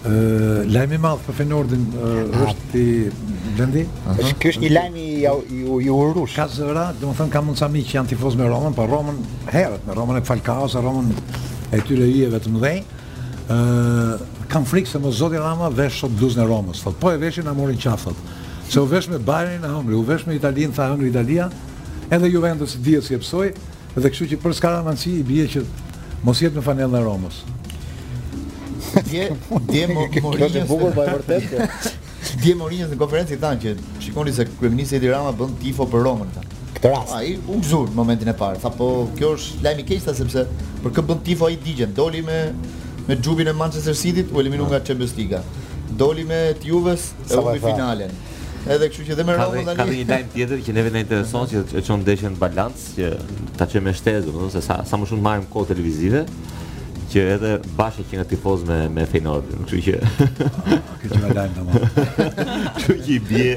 Ë, 0.09 0.64
lajmi 0.73 0.97
i 0.99 1.02
madh 1.02 1.21
për 1.26 1.37
Fenordin 1.38 1.85
është 1.95 2.67
ti 2.73 2.85
Blendi. 3.57 3.85
Është 4.14 4.33
ky 4.43 4.52
është 4.52 4.64
një 4.64 4.71
lajm 4.75 4.97
i 5.00 5.07
i 5.62 5.93
urush. 5.95 6.35
Ka 6.37 6.49
zëra, 6.50 6.88
domethënë 6.99 7.35
ka 7.35 7.43
mundsa 7.47 7.69
miq 7.71 7.87
që 7.90 8.00
janë 8.00 8.12
tifoz 8.14 8.37
me 8.38 8.49
Romën, 8.50 8.75
po 8.76 8.87
Romën 8.90 9.21
herët 9.52 9.87
me 9.87 9.97
Romën 9.99 10.19
e 10.21 10.25
Falcaos, 10.26 10.75
Romën 10.83 11.12
e 11.75 11.83
tyre 11.87 12.09
ijeve 12.11 12.40
të 12.43 12.52
mëdhenj. 12.57 12.83
Ë, 13.55 14.43
kam 14.50 14.67
frikë 14.71 14.90
se 14.97 15.02
mos 15.02 15.19
Zoti 15.23 15.38
Rama 15.38 15.71
vesh 15.78 16.02
sot 16.02 16.19
bluzën 16.19 16.43
e 16.43 16.49
Romës. 16.50 16.83
Thot, 16.83 16.99
po 17.02 17.14
e 17.14 17.19
veshin 17.23 17.47
na 17.47 17.55
morin 17.57 17.78
qafët. 17.78 18.19
Se 18.69 18.81
u 18.83 18.87
vesh 18.90 19.07
me 19.09 19.19
Bayernin 19.23 19.62
e 19.64 19.71
Hëmri, 19.75 19.95
u 19.97 20.02
vesh 20.05 20.26
me 20.28 20.35
Italinë, 20.37 20.75
tha 20.76 20.90
Hëmri 20.90 21.12
Italia, 21.12 21.47
edhe 22.12 22.28
Juventus 22.33 22.75
dihet 22.85 23.07
si 23.07 23.14
e 23.17 23.23
psoj, 23.23 23.52
dhe 23.95 24.11
kështu 24.12 24.33
që 24.35 24.38
për 24.43 24.59
skaramancë 24.59 25.12
i 25.19 25.23
bie 25.26 25.47
që 25.49 25.62
mos 26.26 26.40
jetë 26.42 26.56
me 26.58 26.64
fanellën 26.64 27.00
e 27.00 27.04
Romës. 27.04 27.40
Dje, 29.10 29.26
dje 29.68 29.84
Morinjës... 29.90 30.12
Kjo 30.18 30.66
bukur, 30.70 30.92
pa 30.92 31.04
po 31.04 31.06
e 31.06 31.16
vërtet, 31.18 31.88
Dje 32.42 32.54
Morinjës 32.58 32.92
në 32.94 33.00
konferenci 33.00 33.37
të 33.38 33.42
thanë 33.42 33.60
që 33.62 33.75
shikoni 34.04 34.34
se 34.37 34.46
kreminisë 34.58 34.98
e 34.98 35.02
Dirama 35.04 35.34
bënd 35.38 35.58
tifo 35.62 35.87
për 35.90 36.04
Romën, 36.06 36.32
ta. 36.34 36.42
Këtë 36.78 36.92
rast. 36.92 37.14
A 37.18 37.22
i 37.26 37.34
u 37.38 37.58
gëzur 37.60 37.90
në 37.92 37.96
momentin 37.98 38.30
e 38.32 38.34
parë, 38.38 38.60
tha 38.62 38.70
po 38.75 38.88
kjo 39.18 39.32
është 39.37 39.62
lajmi 39.66 39.84
keqta 39.88 40.14
sepse 40.18 40.44
për 40.84 40.92
këtë 40.98 41.08
bënd 41.12 41.25
tifo 41.28 41.46
a 41.48 41.52
i 41.54 41.58
digjen, 41.64 41.94
doli 41.96 42.22
me, 42.26 42.40
me 43.08 43.16
gjubin 43.18 43.50
e 43.50 43.54
Manchester 43.60 43.96
City, 43.98 44.26
u 44.30 44.40
eliminu 44.42 44.66
nga 44.70 44.80
Champions 44.87 45.14
League. 45.18 45.40
Doli 45.98 46.26
me 46.28 46.42
Juve's 46.66 47.08
e 47.30 47.38
u 47.40 47.54
finalen. 47.64 48.12
Edhe 48.67 48.88
kështu 48.91 49.05
që 49.11 49.17
dhe 49.19 49.25
me 49.29 49.35
Roma 49.38 49.61
tani. 49.61 49.75
Ka 49.79 49.85
dhe 49.87 49.97
një 50.00 50.07
lajm 50.09 50.31
tjetër 50.35 50.62
që 50.67 50.75
neve 50.79 50.95
na 50.95 51.03
intereson 51.05 51.47
që 51.50 51.62
e 51.79 51.83
çon 51.87 52.00
ndeshjen 52.03 52.35
në 52.35 52.43
balanc, 52.43 52.81
që 52.99 53.11
ta 53.59 53.69
çojmë 53.71 53.88
me 53.91 53.95
shtezë, 53.97 54.27
domethënë 54.27 54.55
se 54.59 54.62
sa 54.67 54.81
sa 54.88 54.99
më 54.99 55.11
shumë 55.12 55.25
marrim 55.25 55.47
kohë 55.53 55.71
televizive 55.73 56.25
që 57.09 57.23
edhe 57.38 57.50
bashkë 57.79 58.03
që 58.11 58.19
nga 58.19 58.25
tifoz 58.29 58.65
me 58.69 58.75
me 58.93 59.07
Feynordin, 59.09 59.62
kështu 59.69 59.79
që 59.87 60.81
këtë 60.88 61.11
që 61.23 61.31
lajm 61.38 61.55
tamam. 61.59 61.87
Kështu 62.75 62.97
që 63.07 63.15
i 63.15 63.19
bie, 63.31 63.55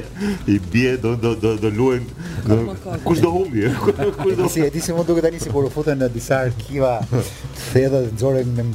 i 0.54 0.58
bie 0.72 0.94
do 1.02 1.12
do 1.24 1.34
do 1.42 1.50
do 1.64 1.70
luajn 1.76 2.06
kush 3.04 3.20
do 3.26 3.34
humbi? 3.34 3.66
Kush 4.22 4.36
do? 4.38 4.48
Si 4.54 4.62
e 4.64 4.70
di 4.72 4.80
se 4.84 4.94
mund 4.96 5.10
duket 5.10 5.26
tani 5.28 5.42
sikur 5.42 5.66
u 5.68 5.72
futen 5.74 5.98
në 6.00 6.08
disa 6.14 6.40
arkiva 6.46 6.94
të 7.10 7.20
thella 7.66 8.00
dhe 8.06 8.14
nxorën 8.16 8.54
me 8.60 8.66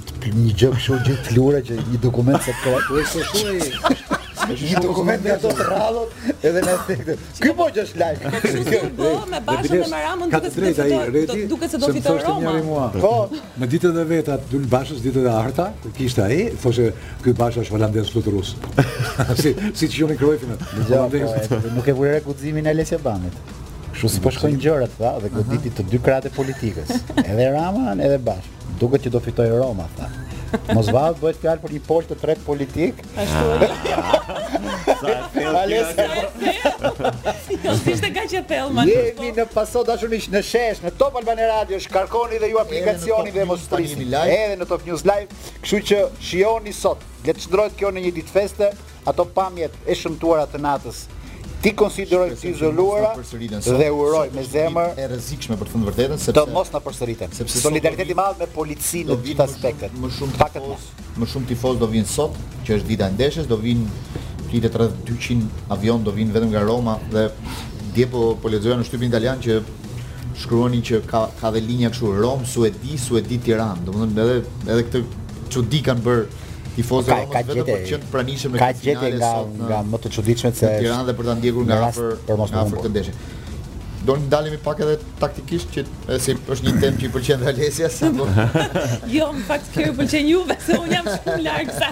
një 0.44 0.52
gjë 0.54 0.72
kështu 0.76 1.02
gjithë 1.08 1.40
lura 1.40 1.64
që 1.72 1.80
një 1.88 2.04
dokument 2.06 2.44
se 2.46 2.54
kolaboroi. 2.66 4.04
Ju 4.48 4.80
do 4.82 4.92
të 5.04 5.34
ato 5.34 5.50
të 5.52 5.66
rradhot 5.68 6.44
edhe 6.48 6.62
në 6.64 6.74
efekt. 6.74 7.24
Ky 7.44 7.52
po 7.58 7.68
që 7.74 7.84
është 7.84 8.00
live. 8.02 8.82
Po 9.00 9.10
me 9.32 9.42
bashkë 9.50 9.80
me 9.82 9.90
Maramun 9.92 10.32
duhet 10.34 10.56
të 10.56 10.70
fitoj. 10.70 11.00
Do 11.16 11.26
të 11.32 11.48
duket 11.52 11.74
se 11.74 11.80
do 11.84 11.90
fitoj 11.98 12.22
Roma. 12.24 12.86
Po, 12.96 13.12
në 13.62 13.70
ditët 13.74 14.00
e 14.00 14.06
veta, 14.10 14.38
dul 14.52 14.68
bashës, 14.72 15.02
ditët 15.04 15.28
e 15.28 15.32
arta, 15.34 15.38
e 15.38 15.46
harta, 15.50 15.68
kur 15.84 15.96
kishte 15.98 16.24
ai, 16.28 16.40
thoshte 16.64 16.88
ky 17.26 17.36
bashkë 17.40 17.66
është 17.66 17.76
holandez 17.76 18.12
flutur 18.16 18.38
rus. 18.40 18.56
Si 19.42 19.52
si 19.76 19.88
ti 19.92 19.98
joni 20.02 20.16
kroi 20.18 20.38
nuk 21.76 21.88
e 21.90 21.94
vuajë 21.96 22.22
kuzimin 22.26 22.68
e 22.68 22.72
Alesia 22.72 22.98
Bamit. 23.04 23.36
Kështu 23.94 24.10
si 24.14 24.20
po 24.22 24.32
shkojnë 24.34 24.60
gjërat, 24.62 24.94
pa, 25.00 25.12
dhe 25.24 25.32
goditi 25.34 25.72
të 25.74 25.86
dy 25.92 26.00
krate 26.06 26.32
politikës. 26.36 26.92
Edhe 27.26 27.50
Rama, 27.58 27.96
edhe 27.98 28.20
Bash. 28.22 28.50
Duket 28.82 29.08
që 29.08 29.14
do 29.16 29.22
fitoj 29.26 29.50
Roma, 29.58 29.86
thaa. 29.98 30.12
Mos 30.76 30.88
vaj 30.94 31.14
bëhet 31.20 31.40
fjalë 31.42 31.62
për 31.64 31.74
një 31.76 32.02
të 32.10 32.18
trek 32.22 32.40
politik. 32.46 33.02
Ashtu. 33.20 33.68
Sa 35.02 35.16
fjalë. 35.34 35.62
Ale. 35.62 35.82
Ti 37.52 37.92
ishte 37.92 38.12
kaq 38.16 38.36
e 38.40 38.42
pellë 38.52 38.74
ma. 38.78 38.86
Jemi 38.88 39.34
në 39.36 39.48
pasot 39.54 39.88
dashurish 39.90 40.30
në 40.34 40.42
shesh, 40.48 40.84
në 40.86 40.94
Top 41.00 41.20
Albanian 41.20 41.52
Radio, 41.52 41.80
shkarkoni 41.84 42.40
dhe 42.42 42.52
ju 42.54 42.62
aplikacionin 42.62 43.36
dhe 43.36 43.46
mos 43.50 43.66
trisni 43.72 44.08
live. 44.08 44.24
Edhe 44.38 44.56
në 44.62 44.70
Top 44.72 44.88
News 44.88 45.04
Live, 45.08 45.28
kështu 45.64 45.82
që 45.92 46.02
shihoni 46.30 46.74
sot. 46.78 47.04
Le 47.28 47.36
të 47.36 47.44
shndrohet 47.48 47.76
kjo 47.78 47.92
në 47.92 48.06
një 48.08 48.16
ditë 48.22 48.38
feste, 48.40 48.72
ato 49.08 49.26
pamjet 49.38 49.76
e 49.86 49.96
shëmtuara 50.00 50.48
të 50.54 50.62
natës 50.64 51.08
ti 51.62 51.74
konsideroj 51.76 52.34
të 52.38 52.52
izoluara 52.52 53.16
dhe 53.66 53.88
uroj 53.94 54.28
me 54.36 54.44
zemër 54.46 55.00
e 55.02 55.08
rrezikshme 55.10 55.58
për 55.58 55.70
të 55.70 55.74
thënë 55.74 55.88
vërtetën 55.90 56.22
sepse 56.22 56.36
do 56.38 56.44
mos 56.54 56.70
na 56.74 56.82
përsëriten. 56.86 57.34
Sepse 57.38 57.62
solidariteti 57.64 58.14
i 58.14 58.18
madh 58.18 58.42
me 58.44 58.48
policinë 58.54 59.10
në 59.10 59.18
të 59.18 59.26
gjitha 59.30 59.48
aspektet. 59.50 59.96
Më 59.98 60.12
shumë 60.20 60.38
tifoz, 60.42 60.88
më 61.18 61.30
shumë 61.34 61.50
tifoz 61.54 61.80
do 61.82 61.90
vinë 61.94 62.12
sot, 62.12 62.38
që 62.68 62.78
është 62.78 62.90
dita 62.92 63.10
e 63.10 63.16
ndeshjes, 63.16 63.50
do 63.50 63.58
vinë 63.64 63.90
pritet 64.48 64.78
rreth 64.80 65.00
200 65.10 65.74
avion 65.76 66.06
do 66.06 66.14
vinë 66.16 66.36
vetëm 66.38 66.54
nga 66.54 66.62
Roma 66.68 67.00
dhe 67.12 67.26
dje 67.96 68.06
po 68.14 68.30
po 68.42 68.54
lexoja 68.54 68.78
në 68.80 68.86
shtypin 68.88 69.10
italian 69.12 69.42
që 69.44 69.58
shkruani 70.38 70.84
që 70.90 71.02
ka 71.10 71.24
ka 71.42 71.52
dhe 71.56 71.64
linja 71.66 71.90
kështu 71.90 72.14
Rom, 72.22 72.46
Suedi, 72.46 73.00
Suedi, 73.02 73.42
Tiranë. 73.42 73.82
Domethënë 73.90 74.22
edhe 74.22 74.38
edhe 74.70 74.86
këtë 74.90 75.06
çudi 75.52 75.82
kanë 75.82 76.06
bërë 76.06 76.46
ka, 76.78 77.42
vetëm 77.48 77.66
për 77.66 78.06
pranishëm 78.12 78.58
në 78.58 78.70
nga 79.18 79.34
nga 79.64 79.82
më 79.90 80.02
të 80.04 80.12
çuditshmet 80.18 80.58
se 80.62 80.66
në 80.72 80.80
Tiranë 80.84 81.08
dhe 81.10 81.16
për 81.22 81.26
ta 81.32 81.38
ndjekur 81.42 81.66
nga 81.70 81.80
afër 81.90 82.16
për 82.30 82.38
mos 82.44 82.54
të 82.84 82.90
ndeshje 82.94 83.14
do 84.08 84.16
të 84.16 84.30
dalim 84.32 84.56
pak 84.64 84.80
edhe 84.84 84.96
taktikisht 85.20 85.74
që 85.76 85.84
si 86.24 86.36
është 86.36 86.68
një 86.68 86.74
temp 86.82 87.00
që 87.02 87.08
i 87.08 87.10
pëlqen 87.16 87.44
Alesia 87.52 87.88
sa 87.92 88.10
do. 88.16 88.28
Jo, 89.16 89.28
më 89.36 89.44
fakt 89.50 89.70
që 89.76 89.88
i 89.90 89.94
pëlqen 89.98 90.30
juve, 90.32 90.56
se 90.64 90.78
un 90.80 90.92
jam 90.94 91.10
shumë 91.12 91.38
larg 91.44 91.72
sa. 91.76 91.90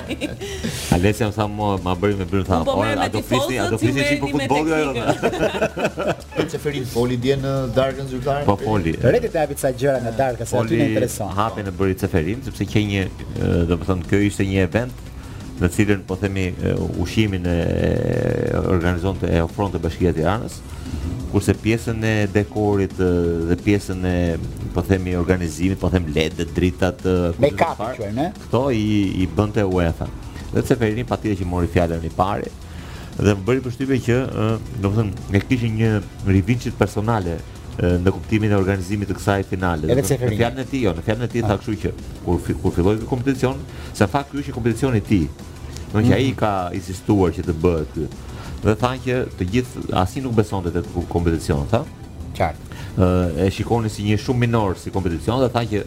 Alesia 0.95 1.27
sa 1.35 1.47
më 1.51 1.71
më 1.85 1.95
bëri 2.03 2.19
me 2.21 2.27
bën 2.31 2.45
tha, 2.49 2.59
po, 2.67 2.75
po 2.79 2.85
a 2.87 3.07
do 3.15 3.21
fisni, 3.31 3.57
a 3.61 3.65
do 3.73 3.79
fisni 3.81 4.05
si 4.09 4.19
po 4.21 4.29
futboll 4.33 4.71
ajo. 4.77 6.13
Pse 6.39 6.61
ferin 6.63 6.87
Poli 6.93 7.17
dje 7.25 7.37
në 7.41 7.53
darkën 7.75 8.07
zyrtare? 8.13 8.45
Po 8.47 8.55
Poli. 8.63 8.95
Le 9.03 9.21
të 9.25 9.33
japi 9.41 9.57
disa 9.59 9.73
gjëra 9.75 10.03
në 10.05 10.15
darkë 10.19 10.47
se 10.49 10.59
aty 10.61 10.79
më 10.79 10.87
intereson. 10.91 11.27
Poli 11.27 11.41
hapi 11.41 11.65
në 11.67 11.73
bëri 11.81 11.97
Ceferin 12.05 12.45
sepse 12.45 12.67
ke 12.69 12.85
një, 12.93 13.03
do 13.71 13.75
të 13.75 13.89
them, 13.89 14.05
kjo 14.11 14.21
ishte 14.29 14.45
një 14.47 14.63
event 14.69 15.03
në 15.55 15.67
cilën 15.71 15.99
po 16.07 16.17
themi 16.19 16.49
ushimin 16.99 17.45
e 17.47 17.55
organizonte 18.67 19.29
e 19.31 19.39
ofronte 19.43 19.79
Bashkia 19.83 20.11
e 20.11 20.17
Tiranës 20.19 20.57
kurse 21.31 21.53
pjesën 21.57 22.03
e 22.03 22.13
dekorit 22.31 22.93
dhe 22.97 23.57
pjesën 23.63 24.01
e 24.07 24.17
po 24.73 24.83
themi 24.85 25.15
organizimit, 25.17 25.79
po 25.79 25.89
them 25.89 26.05
LED, 26.13 26.41
dritat, 26.53 27.01
me 27.41 27.49
kap 27.57 27.79
quajmë, 27.79 28.27
ëh. 28.29 28.39
Kto 28.47 28.65
i 28.75 28.85
i 29.23 29.25
bënte 29.37 29.63
UEFA. 29.65 30.07
Dhe 30.51 30.63
Ceferini 30.67 31.03
patjetër 31.07 31.41
që 31.41 31.49
mori 31.49 31.69
fjalën 31.71 32.05
i 32.07 32.13
parë 32.17 32.51
dhe 33.15 33.31
më 33.31 33.43
bëri 33.47 33.61
përshtypje 33.63 33.97
që, 34.05 34.15
do 34.83 34.89
të 34.91 34.97
thënë, 34.97 35.27
ne 35.31 35.41
kishim 35.47 35.75
një 35.79 35.91
rivinçit 36.27 36.75
personale 36.79 37.37
në 37.79 38.11
kuptimin 38.15 38.51
e 38.51 38.57
organizimit 38.57 39.09
të 39.11 39.15
kësaj 39.17 39.45
finale. 39.49 39.87
Në 39.87 40.03
fjalën 40.03 40.61
e 40.63 40.67
tij, 40.67 40.83
jo, 40.85 40.93
në 40.97 41.05
fjalën 41.07 41.23
e 41.27 41.31
tij 41.31 41.43
ah. 41.45 41.49
tha 41.51 41.57
kështu 41.61 41.79
që 41.85 41.93
kur 42.25 42.55
kur 42.63 42.75
filloi 42.75 42.97
kjo 43.01 43.09
kompeticion, 43.09 43.59
sa 43.95 44.07
fakt 44.11 44.31
ky 44.33 44.43
është 44.43 44.55
kompeticioni 44.55 44.99
i 45.01 45.05
tij. 45.11 45.25
Do 45.93 46.01
ai 46.11 46.31
ka 46.35 46.51
insistuar 46.75 47.31
që 47.31 47.45
të 47.47 47.53
bëhet 47.63 47.93
ky 47.95 48.07
dhe 48.65 48.73
tha 48.81 48.89
që 49.05 49.15
të 49.37 49.45
gjithë 49.53 49.81
asnjë 50.01 50.23
nuk 50.25 50.35
besonte 50.39 50.71
te 50.73 50.81
kompeticion, 51.13 51.67
tha. 51.69 51.83
Qartë. 52.37 52.79
Ë 52.97 53.09
e 53.45 53.49
shikoni 53.53 53.91
si 53.93 54.05
një 54.07 54.17
shumë 54.23 54.43
minor 54.45 54.77
si 54.81 54.93
kompeticion 54.95 55.41
dhe 55.43 55.51
tha 55.53 55.61
që 55.71 55.83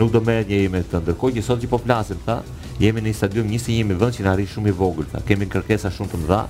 nuk 0.00 0.10
do 0.16 0.20
merret 0.26 0.50
njëri 0.50 0.72
me 0.74 0.82
të, 0.82 1.04
ndërkohë 1.06 1.38
që 1.38 1.46
sot 1.46 1.62
që 1.62 1.70
po 1.72 1.78
flasim, 1.84 2.18
tha, 2.26 2.40
Jemi 2.76 3.00
në 3.00 3.08
një 3.08 3.14
stadium 3.16 3.46
21 3.48 3.92
i 3.92 3.96
vend 3.96 4.12
që 4.14 4.24
na 4.26 4.32
shumë 4.52 4.68
i 4.68 4.72
vogël. 4.76 5.06
Ka 5.14 5.22
kemi 5.24 5.46
kërkesa 5.48 5.88
shumë 5.96 6.10
të 6.12 6.18
mëdha, 6.24 6.40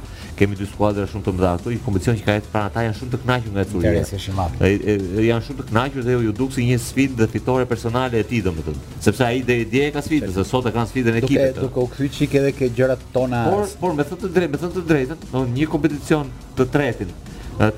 kemi 0.40 0.56
dy 0.58 0.66
skuadra 0.66 1.04
shumë 1.06 1.22
të 1.28 1.34
mëdha 1.36 1.52
këtu. 1.60 1.74
I 1.76 1.78
kompeticion 1.84 2.18
që 2.18 2.24
ka 2.26 2.34
jetë 2.38 2.50
para 2.54 2.70
ata 2.70 2.82
janë 2.82 2.96
shumë 2.98 3.12
të 3.12 3.20
kënaqur 3.22 3.54
nga 3.54 3.64
Turia. 3.70 3.92
Interesi 3.92 4.16
është 4.18 4.32
i 4.32 4.34
madh. 4.40 5.22
Janë 5.28 5.46
shumë 5.46 5.60
të 5.60 5.68
kënaqur 5.70 6.08
dhe 6.08 6.16
ju 6.26 6.48
si 6.56 6.66
një 6.66 6.80
sfidë 6.82 7.20
dhe 7.20 7.28
fitore 7.36 7.68
personale 7.70 8.18
e 8.18 8.26
tij 8.30 8.42
domethënë. 8.48 8.84
Sepse 9.06 9.26
ai 9.28 9.44
deri 9.50 9.68
dje 9.70 9.86
ka 9.94 10.02
sfidën, 10.02 10.34
se 10.34 10.46
sot 10.50 10.66
e 10.66 10.74
kanë 10.74 10.94
sfidën 10.94 11.20
e 11.20 11.22
ekipit. 11.22 11.62
Do 11.62 11.70
ka 11.70 11.86
u 11.86 11.94
kthy 11.94 12.10
çik 12.18 12.34
edhe 12.42 12.52
ke 12.58 12.72
gjërat 12.74 13.06
tona. 13.14 13.44
Por 13.54 13.70
por 13.84 13.98
me 14.00 14.02
thënë 14.02 14.26
të 14.26 14.34
drejtë, 14.40 14.54
me 14.56 14.64
thënë 14.64 14.78
të 14.80 14.86
drejtën, 14.92 15.26
një 15.54 15.70
kompeticion 15.70 16.34
të 16.58 16.68
tretë 16.74 17.10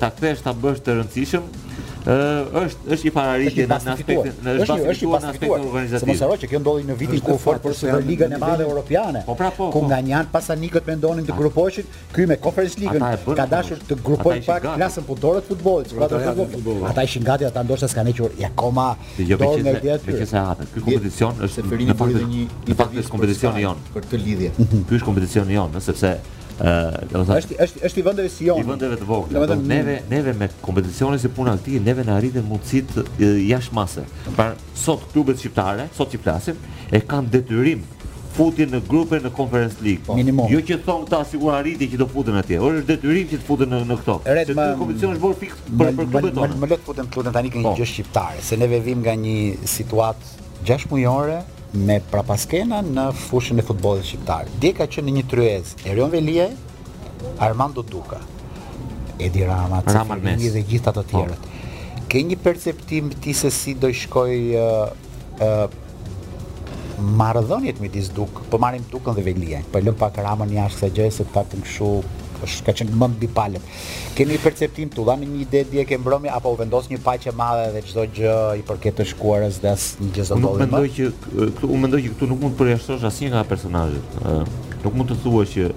ta 0.01 0.09
kthesh 0.11 0.41
ta 0.43 0.51
bësh 0.59 0.81
të 0.83 0.97
rëndësishëm 0.97 1.45
është 2.09 2.89
është 2.95 3.05
një 3.07 3.11
pararitje 3.15 3.65
në 3.69 3.75
aspektin 3.75 4.37
në 4.45 4.53
është 4.63 4.75
është 4.75 4.85
pasifikuar 4.85 5.21
në 5.25 5.29
aspektin 5.31 5.63
organizativ. 5.63 6.07
Sepse 6.13 6.27
ajo 6.27 6.37
që 6.43 6.47
kjo 6.53 6.61
ndodhi 6.63 6.87
në 6.87 6.95
vitin 6.99 7.21
ku 7.25 7.35
fort 7.43 7.61
për 7.63 7.75
Super 7.77 8.05
Ligën 8.07 8.33
e 8.33 8.39
Madhe 8.41 8.65
Europiane. 8.65 9.21
Po 9.27 9.35
pra 9.37 9.49
po. 9.53 9.67
Ku 9.73 9.83
po. 9.83 9.85
nga 9.91 9.99
një 10.01 10.15
anë 10.19 10.31
pasanikët 10.33 10.89
mendonin 10.89 11.27
të 11.27 11.35
grupoheshin, 11.37 11.85
këy 12.15 12.25
me 12.31 12.37
Conference 12.41 12.79
Ligën 12.81 13.05
ka 13.37 13.45
dashur 13.51 13.81
të 13.89 13.99
grupoj 14.05 14.39
pak 14.47 14.65
klasën 14.79 15.05
po 15.07 15.17
dorët 15.21 15.49
futbollit, 15.51 15.93
pra 15.93 16.09
të 16.09 16.33
futbollit. 16.55 16.87
Ata 16.89 17.05
ishin 17.07 17.27
gati 17.27 17.45
ata 17.49 17.63
ndoshta 17.65 17.87
s'kan 17.91 18.09
hequr 18.09 18.33
ja 18.39 18.49
koma 18.55 18.89
dorë 19.19 19.35
jo, 19.35 19.51
në 19.63 19.75
diet. 19.83 20.07
Me 20.07 20.17
çesa 20.19 20.47
atë. 20.53 20.69
Ky 20.73 20.85
kompeticion 20.87 21.45
është 21.45 21.67
në 21.91 21.99
fakt 22.01 22.19
një 22.33 22.43
një 22.69 22.81
fakt 22.81 22.99
është 23.05 23.11
kompeticioni 23.15 23.65
jon 23.67 23.85
për 23.93 24.07
këtë 24.07 24.23
lidhje. 24.25 24.51
Ky 24.57 25.01
është 25.01 25.05
kompeticioni 25.05 25.57
jon, 25.59 25.79
sepse 25.83 26.17
është 26.59 27.55
është 27.65 27.81
është 27.87 27.99
i 27.99 28.03
vendeve 28.07 28.29
si 28.33 28.47
jonë. 28.49 28.63
I 28.63 28.67
vendeve 28.67 28.95
të 28.99 29.05
vogla. 29.07 29.39
Do 29.39 29.55
të 29.55 29.55
neve 29.69 29.97
neve 30.09 30.33
me 30.35 30.49
kompeticionin 30.61 31.19
si 31.21 31.29
puna 31.31 31.53
e 31.53 31.57
tij, 31.63 31.79
neve 31.85 32.03
na 32.07 32.17
arritën 32.19 32.43
mundësit 32.43 33.19
jashtë 33.23 33.75
mase. 33.77 34.03
Pra 34.35 34.51
sot 34.75 35.05
klubet 35.13 35.39
shqiptare, 35.39 35.87
sot 35.95 36.11
që 36.13 36.19
flasim, 36.23 36.57
e 36.91 36.99
kanë 37.01 37.29
detyrim 37.33 37.85
futin 38.35 38.69
në 38.71 38.81
grupe 38.87 39.17
në 39.19 39.31
Conference 39.35 39.79
League. 39.83 40.03
Po, 40.05 40.15
minimum. 40.15 40.47
Jo 40.51 40.59
që 40.63 40.77
thon 40.85 41.03
këta 41.07 41.21
sigur 41.31 41.55
arriti 41.57 41.87
që 41.91 41.97
do 41.99 42.05
futen 42.11 42.37
atje. 42.39 42.59
Ora 42.63 42.79
është 42.79 42.91
detyrim 42.93 43.27
që 43.33 43.39
të 43.41 43.47
futen 43.47 43.73
në 43.73 43.79
në 43.89 43.97
këto. 44.03 44.17
se 44.25 44.45
të 44.53 44.67
kompeticion 44.81 45.15
është 45.15 45.23
bërë 45.25 45.39
fik 45.43 45.55
për 45.79 45.93
për 45.99 46.09
klubet 46.13 46.35
tona. 46.39 46.55
Më 46.59 46.71
le 46.71 46.77
të 46.79 46.87
futen 46.91 47.07
këtu 47.09 47.33
tani 47.39 47.49
kënjë 47.55 47.63
një 47.63 47.67
po. 47.69 47.75
gjë 47.79 47.89
shqiptare, 47.93 48.43
se 48.49 48.57
ne 48.59 48.67
vim 48.71 48.99
nga 49.03 49.15
një 49.25 49.37
situatë 49.75 50.47
6 50.69 50.89
mujore 50.91 51.39
me 51.73 51.99
prapaskena 52.11 52.81
në 52.85 53.05
fushën 53.29 53.61
e 53.61 53.65
futbolit 53.65 54.07
shqiptar. 54.07 54.47
Dhe 54.61 54.71
ka 54.77 54.87
qenë 54.89 55.09
në 55.11 55.15
një 55.19 55.25
tryezë 55.31 55.91
Erion 55.91 56.09
Velie, 56.11 56.49
Armando 57.43 57.83
Duka, 57.83 58.17
Edi 59.19 59.43
Rama, 59.45 59.83
Ramanes 59.85 60.47
dhe 60.53 60.63
gjithë 60.71 60.93
të 60.95 61.03
po. 61.03 61.09
tjerët. 61.11 61.49
Ka 62.09 62.23
një 62.25 62.39
perceptim 62.41 63.11
ti 63.21 63.33
se 63.37 63.51
si 63.53 63.75
do 63.75 63.91
shkoi 63.93 64.55
uh, 64.57 65.43
uh, 65.45 67.11
marrëdhëniet 67.19 67.81
midis 67.83 68.09
Duk, 68.15 68.41
po 68.49 68.57
marrim 68.59 68.83
Dukën 68.89 69.19
dhe 69.19 69.27
Velien. 69.27 69.67
Po 69.71 69.79
lëm 69.83 69.99
pak 69.99 70.17
Ramën 70.25 70.55
jashtë 70.57 70.79
asaj 70.83 70.95
gjë 70.97 71.11
se 71.19 71.27
pak 71.35 71.53
më 71.59 71.69
shumë 71.75 72.25
është 72.47 72.65
ka 72.67 72.73
qenë 72.79 72.99
më 72.99 73.09
mbi 73.15 73.29
Keni 74.19 74.37
perceptim 74.43 74.89
tu 74.93 75.05
dhani 75.07 75.27
një 75.29 75.41
ide 75.45 75.59
dje 75.71 75.83
ke 75.87 75.97
mbrëmi 75.99 76.27
apo 76.33 76.51
u 76.51 76.57
vendos 76.59 76.89
një 76.91 76.99
paqe 77.03 77.31
madhe 77.35 77.69
dhe 77.75 77.81
çdo 77.87 78.03
gjë 78.17 78.33
i 78.59 78.63
përket 78.67 78.97
të 78.99 79.05
shkuarës 79.13 79.61
dhe 79.63 79.69
as 79.71 79.85
një 80.01 80.09
gjë 80.17 80.25
zotëllë. 80.31 80.49
Unë 80.49 80.65
mendoj 80.65 80.89
që 80.97 81.07
këtu 81.35 81.69
unë 81.69 81.79
mendoj 81.85 82.01
që 82.03 82.09
këtu 82.15 82.27
nuk 82.33 82.41
mund 82.43 82.55
të 82.57 82.63
përjashtosh 82.63 83.05
asnjë 83.07 83.31
nga 83.35 83.43
personazhet. 83.47 84.17
Nuk 84.83 84.97
mund 84.99 85.13
të 85.13 85.21
thuash 85.23 85.55
që 85.55 85.69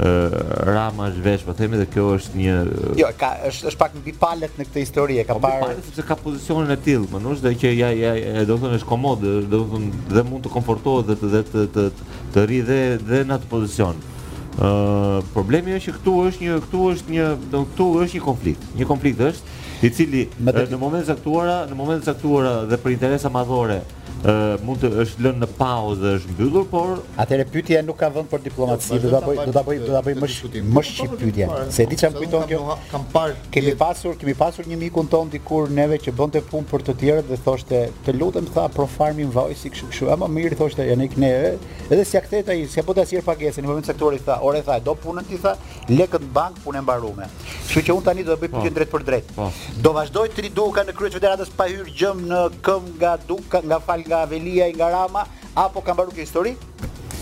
Uh, 0.00 0.32
Rama 0.64 1.08
është 1.10 1.20
vesh, 1.20 1.42
po 1.44 1.52
themi 1.52 1.76
dhe 1.76 1.84
kjo 1.92 2.04
është 2.16 2.38
një 2.38 2.52
Jo, 2.96 3.08
ka 3.20 3.32
është 3.50 3.66
është 3.68 3.80
pak 3.82 3.96
mbi 3.98 4.14
palet 4.16 4.54
në 4.56 4.64
këtë 4.68 4.84
histori, 4.86 5.16
ka 5.28 5.34
po 5.36 5.42
parë. 5.44 5.58
Mbi 5.58 5.66
palet 5.66 5.88
sepse 5.90 6.04
ka 6.08 6.16
pozicionin 6.16 6.72
e 6.72 6.76
tillë, 6.80 7.08
më 7.10 7.20
nush 7.20 7.42
dhe 7.44 7.52
që 7.60 7.72
ja 7.76 7.90
ja 7.98 8.14
do 8.48 8.54
të 8.54 8.56
thonë 8.62 8.78
është 8.78 8.88
komod, 8.88 9.26
do 9.26 9.42
të 9.50 9.60
thonë 9.74 9.90
dhe 10.14 10.22
mund 10.30 10.46
të 10.46 10.54
komfortohet 10.54 11.10
dhe 11.10 11.18
të 11.20 11.30
të 11.50 11.66
të, 11.74 11.84
të, 12.32 12.46
rri 12.46 12.62
dhe 12.70 12.80
dhe 13.10 13.20
në 13.28 13.36
atë 13.40 13.50
pozicion. 13.52 13.98
Ë 14.58 14.70
problemi 15.34 15.76
është 15.76 15.86
që 15.92 15.96
këtu 16.00 16.14
është 16.30 16.44
një 16.44 16.54
këtu 16.66 16.80
është 16.92 17.12
një 17.14 17.26
do 17.52 17.60
këtu 17.68 17.84
është 18.02 18.18
një 18.18 18.22
konflikt. 18.24 18.64
Një 18.80 18.86
konflikt 18.88 19.20
është 19.26 19.86
i 19.86 19.90
cili 19.96 20.22
në 20.38 20.78
momentin 20.80 21.04
e 21.04 21.08
caktuar, 21.12 21.50
në 21.70 21.78
momentin 21.78 22.02
e 22.02 22.10
caktuar 22.10 22.48
dhe 22.72 22.80
për 22.82 22.96
interesa 22.96 23.30
madhore, 23.36 23.78
ë 24.20 24.60
mund 24.66 24.80
të 24.82 24.88
është 25.00 25.22
lënë 25.24 25.40
në 25.40 25.46
pauzë 25.56 26.00
dhe 26.02 26.10
është 26.18 26.34
mbyllur, 26.34 26.64
por 26.68 26.90
atëherë 27.22 27.46
pyetja 27.54 27.80
nuk 27.84 27.96
ka 28.02 28.08
vend 28.12 28.28
për 28.28 28.42
diplomaci, 28.50 28.98
do 29.00 29.12
ta 29.16 29.20
bëj 29.24 29.38
do 29.40 29.52
ta 29.56 29.62
bëj 29.64 29.78
do 29.80 29.94
ta 29.96 30.02
bëj 30.04 30.16
më 30.18 30.64
më 30.74 30.82
shqip 30.88 31.14
pyetja. 31.22 31.48
Se 31.72 31.86
diçka 31.88 32.10
më 32.12 32.24
kujton 32.24 32.44
kjo. 32.50 32.58
Kam 32.90 33.06
parë 33.14 33.38
kemi 33.54 33.72
pasur 33.80 34.18
kemi 34.20 34.34
pasur 34.36 34.68
një 34.68 34.76
mikun 34.82 35.08
ton 35.12 35.30
dikur 35.32 35.72
neve 35.72 35.96
që 36.04 36.12
bënte 36.20 36.42
punë 36.50 36.68
për 36.72 36.84
të 36.90 36.96
tjerët 37.02 37.30
dhe 37.30 37.38
thoshte, 37.46 37.78
"Të 38.06 38.16
lutem, 38.20 38.44
tha 38.54 38.66
pro 38.74 38.86
farmin 38.96 39.30
voice 39.36 39.64
kështu 39.72 39.88
kështu." 39.90 40.10
Ama 40.12 40.28
mirë 40.28 40.56
thoshte, 40.60 40.84
"Ja 40.90 40.96
nik 40.96 41.16
neve." 41.16 41.54
Edhe 41.88 42.04
si 42.04 42.18
aktet 42.20 42.48
ai, 42.48 42.66
se 42.66 42.82
po 42.82 42.92
ta 42.94 43.04
sjell 43.06 43.24
pagesën, 43.26 43.62
në 43.64 43.68
momentin 43.68 43.86
se 43.86 43.92
aktori 43.94 44.20
tha, 44.24 44.38
"Ore 44.42 44.60
tha, 44.62 44.78
do 44.84 44.94
punën 44.94 45.24
ti 45.28 45.36
tha, 45.38 45.56
lekët 45.88 46.20
në 46.26 46.32
bank 46.32 46.54
punë 46.66 46.82
mbarume." 46.82 47.26
Kështu 47.68 47.82
që 47.86 47.96
un 47.96 48.02
tani 48.02 48.22
do 48.24 48.36
të 48.36 48.40
bëj 48.42 48.50
pyetje 48.52 48.70
drejt 48.76 48.90
për 48.90 49.02
drejt. 49.08 49.26
Po. 49.36 49.50
Do 49.82 49.92
vazhdoj 49.92 50.28
tri 50.34 50.48
duka 50.50 50.84
në 50.84 50.92
kryet 50.92 51.12
federatës 51.18 51.48
pa 51.56 51.64
hyrë 51.64 51.90
gjëm 51.98 52.16
në 52.30 52.40
këmbë 52.64 52.98
nga 53.00 53.16
duka 53.28 53.58
nga 53.64 53.78
fal 53.80 54.02
nga 54.10 54.26
Velia 54.26 54.66
nga 54.74 54.88
Rama 54.90 55.22
apo 55.54 55.78
ka 55.80 55.94
mbaruar 55.94 56.16
histori? 56.18 56.54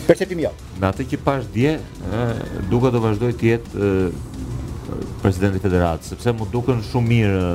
Perceptimi 0.09 0.47
jo. 0.49 0.53
Me 0.81 0.89
atë 0.89 1.05
që 1.13 1.19
pash 1.21 1.49
dje, 1.53 1.75
ë, 1.77 2.27
duka 2.73 2.89
do 2.93 3.01
vazhdoj 3.05 3.35
të 3.37 3.49
jetë 3.51 3.89
presidenti 5.21 5.61
i 5.61 5.63
federatës, 5.67 6.15
sepse 6.15 6.33
mu 6.33 6.47
duken 6.49 6.81
shumë 6.87 7.13
mirë 7.13 7.49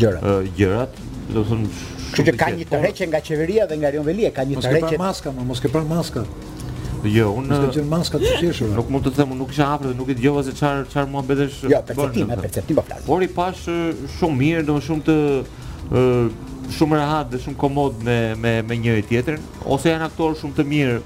gjërat. 0.00 0.24
Gjërat, 0.58 0.98
do 1.30 1.44
të 1.44 1.46
thonë 1.50 1.76
që 2.14 2.24
ka 2.40 2.48
një 2.54 2.66
tërheqje 2.72 3.06
nga 3.12 3.20
qeveria 3.28 3.68
dhe 3.70 3.78
nga 3.78 3.90
Rion 3.94 4.06
Velia, 4.08 4.30
ka 4.34 4.42
një 4.48 4.58
tërheqje. 4.64 4.98
Mos 4.98 5.22
ke 5.22 5.26
pranë 5.30 5.34
maska, 5.34 5.34
mos 5.52 5.62
ke 5.66 5.70
pranë 5.70 5.90
maska. 5.92 6.24
Jo, 7.14 7.30
unë 7.38 7.50
Mos 7.50 7.62
ke 7.62 7.70
gjën 7.76 7.88
maska 7.92 8.18
të 8.22 8.30
qeshur. 8.40 8.70
Nuk 8.78 8.90
mund 8.92 9.04
të 9.06 9.12
them, 9.18 9.34
unë 9.34 9.42
nuk 9.44 9.50
isha 9.54 9.66
afër 9.74 9.90
dhe 9.92 9.96
nuk 10.00 10.08
e 10.08 10.14
dëgjova 10.18 10.42
se 10.46 10.54
çfarë 10.56 10.86
çfarë 10.90 11.10
mua 11.12 11.22
bëdesh. 11.30 11.58
Jo, 11.70 11.82
perceptim, 11.86 12.32
perceptim 12.46 12.78
po 12.80 12.84
flas. 12.88 13.04
Por 13.06 13.24
i 13.26 13.28
pash 13.38 13.66
shumë 14.18 14.40
mirë, 14.42 14.64
domoshem 14.70 15.02
shumë 15.04 15.76
të 15.90 16.04
ë 16.04 16.53
shumë 16.72 16.96
rahat 16.98 17.30
dhe 17.32 17.40
shumë 17.44 17.58
komod 17.60 18.00
me 18.06 18.16
me 18.40 18.54
me 18.62 18.78
njëri 18.80 19.02
tjetrin 19.08 19.42
ose 19.76 19.92
janë 19.92 20.08
aktorë 20.10 20.40
shumë 20.40 20.58
të 20.60 20.66
mirë 20.72 20.98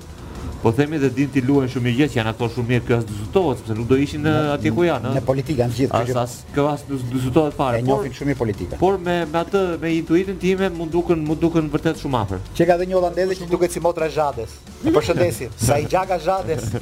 Po 0.62 0.72
themi 0.74 0.98
dhe 0.98 1.08
din 1.14 1.28
ti 1.30 1.38
luajnë 1.46 1.70
shumë 1.70 1.90
gjë 1.94 2.06
që 2.12 2.18
janë 2.18 2.30
ato 2.32 2.48
shumë 2.50 2.70
mirë 2.72 2.84
këto 2.86 3.06
diskutohet 3.06 3.60
sepse 3.60 3.74
nuk 3.78 3.86
do 3.92 3.98
ishin 4.02 4.24
në 4.26 4.30
atje 4.56 4.72
ku 4.74 4.82
janë. 4.88 5.12
Në 5.14 5.20
politikë 5.28 5.60
janë 5.60 5.76
gjithë 5.76 6.00
këtu. 6.00 6.16
Asas 6.18 6.48
kjo 6.56 6.64
as 6.66 6.82
diskutohet 6.90 7.54
fare. 7.54 7.78
E 7.78 7.84
njohin 7.86 8.14
shumë 8.16 8.32
mirë 8.32 8.38
politikën. 8.40 8.80
Por 8.80 8.98
me 8.98 9.14
me 9.30 9.38
atë 9.38 9.62
me 9.84 9.92
intuitën 10.00 10.40
time 10.42 10.72
mund 10.74 10.90
duken 10.90 11.22
mund 11.28 11.38
duken 11.44 11.70
vërtet 11.70 12.02
shumë 12.02 12.22
afër. 12.24 12.42
Çe 12.58 12.66
ka 12.66 12.76
dhe 12.80 12.88
një 12.90 12.98
holandezë 12.98 13.38
që 13.38 13.48
duket 13.52 13.76
si 13.76 13.82
motra 13.86 14.08
Zhades. 14.16 14.56
E 14.82 14.90
përshëndesim. 14.96 15.54
Sa 15.62 15.78
i 15.78 15.86
gjaka 15.86 16.18
Zhades. 16.26 16.72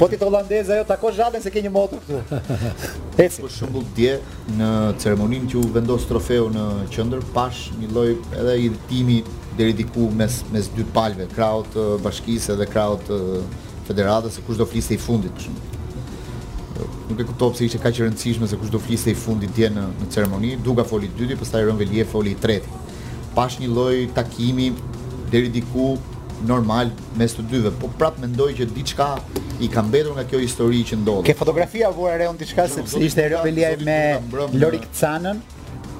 Po 0.00 0.08
ti 0.10 0.18
holandez 0.24 0.72
ajo 0.74 0.84
tako 0.90 1.12
Zhades 1.14 1.46
se 1.46 1.54
ke 1.54 1.62
një 1.62 1.70
motor 1.70 2.02
këtu. 2.02 2.42
Ecë. 3.22 3.36
Për 3.46 3.54
shembull 3.60 3.86
dje 3.94 4.18
në 4.58 4.74
ceremoninë 4.98 5.54
që 5.54 5.62
u 5.62 5.68
vendos 5.78 6.10
trofeu 6.10 6.50
në 6.50 6.66
qendër 6.96 7.22
pash 7.36 7.68
një 7.78 7.92
lloj 7.94 8.08
edhe 8.34 8.58
i 8.66 9.22
deri 9.56 9.72
diku 9.72 10.10
mes 10.16 10.42
mes 10.52 10.68
dy 10.76 10.84
palëve, 10.94 11.26
krau 11.34 11.64
të 11.74 11.84
bashkisë 12.04 12.56
dhe 12.60 12.66
krau 12.70 12.98
të 13.06 13.18
federatës 13.88 14.38
se 14.38 14.44
kush 14.46 14.60
do 14.60 14.66
fliste 14.68 14.94
i 14.94 15.00
fundit 15.00 15.48
Nuk 17.10 17.18
e 17.20 17.24
kuptova 17.26 17.52
pse 17.52 17.66
ishte 17.66 17.78
kaq 17.82 17.96
e 18.00 18.04
rëndësishme 18.06 18.46
se 18.48 18.56
kush 18.60 18.70
do 18.72 18.78
fliste 18.80 19.10
i 19.12 19.16
fundit 19.18 19.50
dje 19.56 19.66
në 19.74 19.82
në 19.98 20.06
ceremoni. 20.14 20.52
Duga 20.64 20.84
foli 20.86 21.08
i 21.10 21.16
dytë, 21.18 21.36
pastaj 21.40 21.64
Ron 21.66 21.76
Velje 21.80 22.04
foli 22.08 22.32
i 22.32 22.38
tretë. 22.44 22.78
Pash 23.34 23.58
një 23.60 23.68
lloj 23.74 23.96
takimi 24.16 24.68
deri 25.34 25.50
diku 25.52 25.90
normal 26.48 26.92
mes 27.20 27.34
të 27.36 27.44
dyve, 27.50 27.74
po 27.82 27.90
prap 27.98 28.16
mendoj 28.22 28.48
që 28.62 28.68
diçka 28.76 29.10
i 29.60 29.68
ka 29.74 29.82
mbetur 29.90 30.14
nga 30.16 30.24
kjo 30.30 30.40
histori 30.40 30.84
që 30.92 31.00
ndodhi. 31.02 31.28
Ke 31.32 31.36
fotografia 31.42 31.90
vura 31.98 32.14
Reon 32.22 32.38
diçka 32.40 32.68
sepse 32.78 33.02
ishte 33.10 33.26
Reon 33.34 33.44
Velje 33.44 33.74
me 33.84 34.00
Lorik 34.62 34.86
Canën 34.96 35.42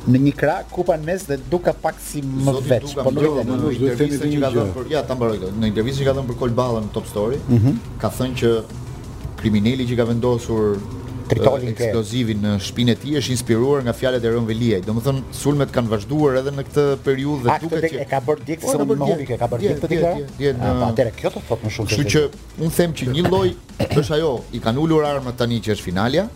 në 0.09 0.21
një 0.27 0.33
krah 0.37 0.63
kupa 0.73 0.95
në 0.97 1.05
mes 1.09 1.25
dhe 1.29 1.37
duka 1.51 1.75
pak 1.83 1.99
si 2.01 2.23
më 2.25 2.55
vet. 2.69 2.87
Po 2.97 3.13
nuk 3.13 3.25
jo, 3.25 3.45
do 3.47 3.73
të 3.73 3.97
themi 4.01 4.19
se 4.21 4.31
çka 4.33 4.53
do. 4.55 4.69
Ja 4.93 5.03
ta 5.07 5.17
mbaroj 5.19 5.41
këtë. 5.43 5.53
Në 5.61 5.71
intervistë 5.73 6.03
që 6.05 6.09
ka 6.09 6.15
dhënë 6.19 6.31
për 6.33 6.41
Kolballën 6.45 6.89
Top 6.95 7.11
Story, 7.11 7.41
mhm. 7.53 7.77
ka 8.01 8.13
thënë 8.17 8.41
që 8.41 8.55
kriminali 9.43 9.87
që 9.89 9.99
ka 10.01 10.07
vendosur 10.09 10.81
tritolin 11.31 11.69
e 11.69 11.71
eh, 11.71 11.77
eksplozivin 11.79 12.41
në 12.43 12.53
shpinën 12.67 12.91
e 12.97 13.01
tij 13.05 13.13
është 13.21 13.31
inspiruar 13.37 13.85
nga 13.87 13.93
fjalët 13.95 14.25
e 14.27 14.33
Ron 14.35 14.49
Veliaj. 14.49 14.81
Domethën 14.89 15.21
sulmet 15.39 15.71
kanë 15.75 15.93
vazhduar 15.93 16.41
edhe 16.41 16.51
në 16.57 16.65
këtë 16.71 16.85
periudhë 17.07 17.47
dhe 17.47 17.59
duket 17.69 17.87
që 17.95 18.09
ka 18.11 18.19
bërë 18.27 18.47
dikë 18.49 18.65
po, 18.65 18.73
se 18.73 18.85
më 18.89 18.97
hobi 19.05 19.29
që 19.29 19.39
ka 19.45 19.51
bërë 19.53 19.67
dikë 19.67 19.81
këtë 19.85 20.13
gjë. 20.43 20.57
Po 20.59 20.89
atëre 20.89 21.15
kjo 21.21 21.33
të 21.39 21.45
thot 21.49 21.63
më 21.69 21.73
shumë 21.77 21.95
se. 21.95 22.03
Kështu 22.03 22.15
që 22.17 22.63
un 22.67 22.75
them 22.81 22.97
që 22.99 23.11
një 23.15 23.27
lloj 23.29 23.47
është 23.93 24.19
ajo, 24.19 24.33
i 24.59 24.63
kanë 24.67 24.83
ulur 24.89 25.07
armët 25.07 25.39
tani 25.39 25.61
që 25.69 25.77
është 25.77 25.87
finalja. 25.93 26.27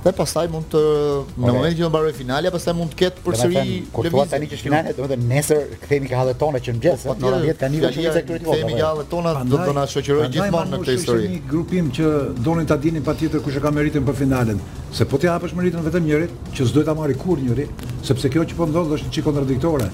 Dhe 0.00 0.12
pastaj 0.16 0.46
mund 0.48 0.64
të 0.72 0.80
okay. 0.80 1.32
në 1.44 1.50
momentin 1.52 1.74
që 1.76 1.82
do 1.84 1.88
mbaroj 1.92 2.12
finalja, 2.16 2.48
pastaj 2.54 2.72
mund 2.78 2.94
të 2.94 2.96
ketë 3.02 3.24
përsëri 3.26 3.54
lëvizje. 3.54 4.12
Po 4.14 4.22
tani 4.30 4.46
që 4.48 4.56
është 4.56 4.66
finale, 4.66 4.94
do 4.96 5.04
të 5.04 5.10
thënë 5.12 5.26
nesër 5.32 5.74
kthehemi 5.82 6.08
ka 6.08 6.20
hallet 6.22 6.38
tona 6.40 6.60
që 6.64 6.74
mbjes. 6.78 7.02
Po, 7.04 7.16
po 7.20 7.32
tani 7.32 7.48
vetë 7.50 7.60
kanë 7.62 7.74
nivel 7.74 7.92
të 7.92 8.14
sektorit. 8.14 8.46
Kthehemi 8.46 8.76
ka 8.78 8.78
po. 8.78 8.86
hallet 8.86 9.10
tona, 9.12 9.34
do 9.52 9.60
të 9.60 9.74
na 9.76 9.84
shoqëroj 9.94 10.30
gjithmonë 10.36 10.72
në 10.72 10.80
këtë 10.80 10.96
histori. 10.96 11.20
Ne 11.20 11.28
kemi 11.28 11.36
një 11.36 11.50
grupim 11.50 11.92
që 11.98 12.14
donin 12.48 12.70
ta 12.70 12.78
dinin 12.80 13.04
patjetër 13.04 13.44
kush 13.44 13.60
e 13.60 13.60
ka 13.60 13.72
meritën 13.76 14.06
për 14.06 14.18
finalen. 14.22 14.62
Se 14.96 15.04
po 15.10 15.20
ti 15.20 15.28
hapësh 15.28 15.52
meritën 15.58 15.84
vetëm 15.84 16.08
njërit, 16.08 16.36
që 16.56 16.70
s'do 16.70 16.84
ta 16.86 16.96
marrë 16.96 17.20
kur 17.20 17.42
njëri, 17.44 17.66
sepse 18.08 18.32
kjo 18.32 18.46
që 18.48 18.56
po 18.56 18.70
ndodh 18.72 18.94
është 18.96 19.10
një 19.10 19.18
çik 19.18 19.28
kontradiktore. 19.28 19.90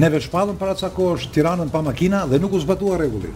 Ne 0.00 0.08
vetë 0.08 0.30
shpallëm 0.30 0.56
para 0.56 0.74
ca 0.80 0.88
kohësh 0.96 1.28
Tiranën 1.36 1.68
pa 1.68 1.82
makina 1.84 2.24
dhe 2.32 2.40
nuk 2.40 2.56
u 2.56 2.60
zbatua 2.64 2.96
rregulli. 3.02 3.34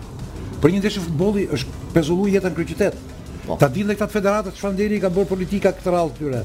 Për 0.65 0.73
një 0.73 0.81
ndeshje 0.87 1.03
futbolli 1.05 1.49
është 1.53 1.91
pezullu 1.93 2.31
në 2.39 2.51
kryqëtet. 2.57 3.05
Po. 3.45 3.59
Ta 3.61 3.69
dinë 3.69 3.93
dhe 3.93 3.97
këtë 4.01 4.15
federatë 4.19 4.53
që 4.57 4.61
Franderi 4.63 5.01
ka 5.03 5.11
bërë 5.13 5.29
politika 5.35 5.73
këtë 5.77 5.93
rallë 5.93 6.15
të 6.19 6.45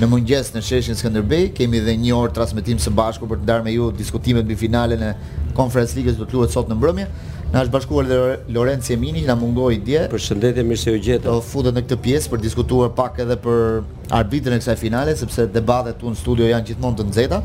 në 0.00 0.06
mëngjes 0.12 0.50
në 0.52 0.60
sheshin 0.60 0.96
Skënderbej, 0.98 1.46
kemi 1.56 1.78
dhe 1.80 1.94
një 1.96 2.10
orë 2.16 2.34
transmetim 2.36 2.76
së 2.80 2.90
bashku 2.92 3.24
për 3.30 3.38
të 3.40 3.46
ndarë 3.48 3.64
me 3.64 3.72
ju 3.72 3.86
diskutimet 3.96 4.44
mbi 4.44 4.52
finalen 4.60 5.00
e 5.10 5.14
Conference 5.56 5.96
League-s 5.96 6.18
që 6.18 6.20
do 6.20 6.28
të 6.28 6.36
luhet 6.36 6.52
sot 6.52 6.68
në 6.68 6.76
mbrëmje. 6.76 7.06
Na 7.54 7.62
është 7.64 7.72
bashkuar 7.72 8.04
edhe 8.04 8.18
Lorenzo 8.52 8.92
Emini 8.92 9.22
që 9.24 9.30
na 9.30 9.36
mungoi 9.40 9.78
dje. 9.86 10.02
Përshëndetje 10.12 10.64
mirë 10.68 10.82
se 10.82 10.92
u 10.92 11.00
gjet. 11.00 11.24
Do 11.24 11.38
futet 11.40 11.72
në 11.78 11.84
këtë 11.86 11.98
pjesë 12.04 12.28
për 12.32 12.42
të 12.42 12.44
diskutuar 12.50 12.92
pak 12.98 13.22
edhe 13.24 13.38
për 13.40 13.80
arbitrin 14.18 14.58
e 14.58 14.60
kësaj 14.60 14.76
finale, 14.76 15.14
sepse 15.16 15.46
debatet 15.54 15.96
tu 16.02 16.12
në 16.12 16.20
studio 16.20 16.50
janë 16.50 16.74
gjithmonë 16.74 17.00
të 17.00 17.08
nxehta 17.14 17.40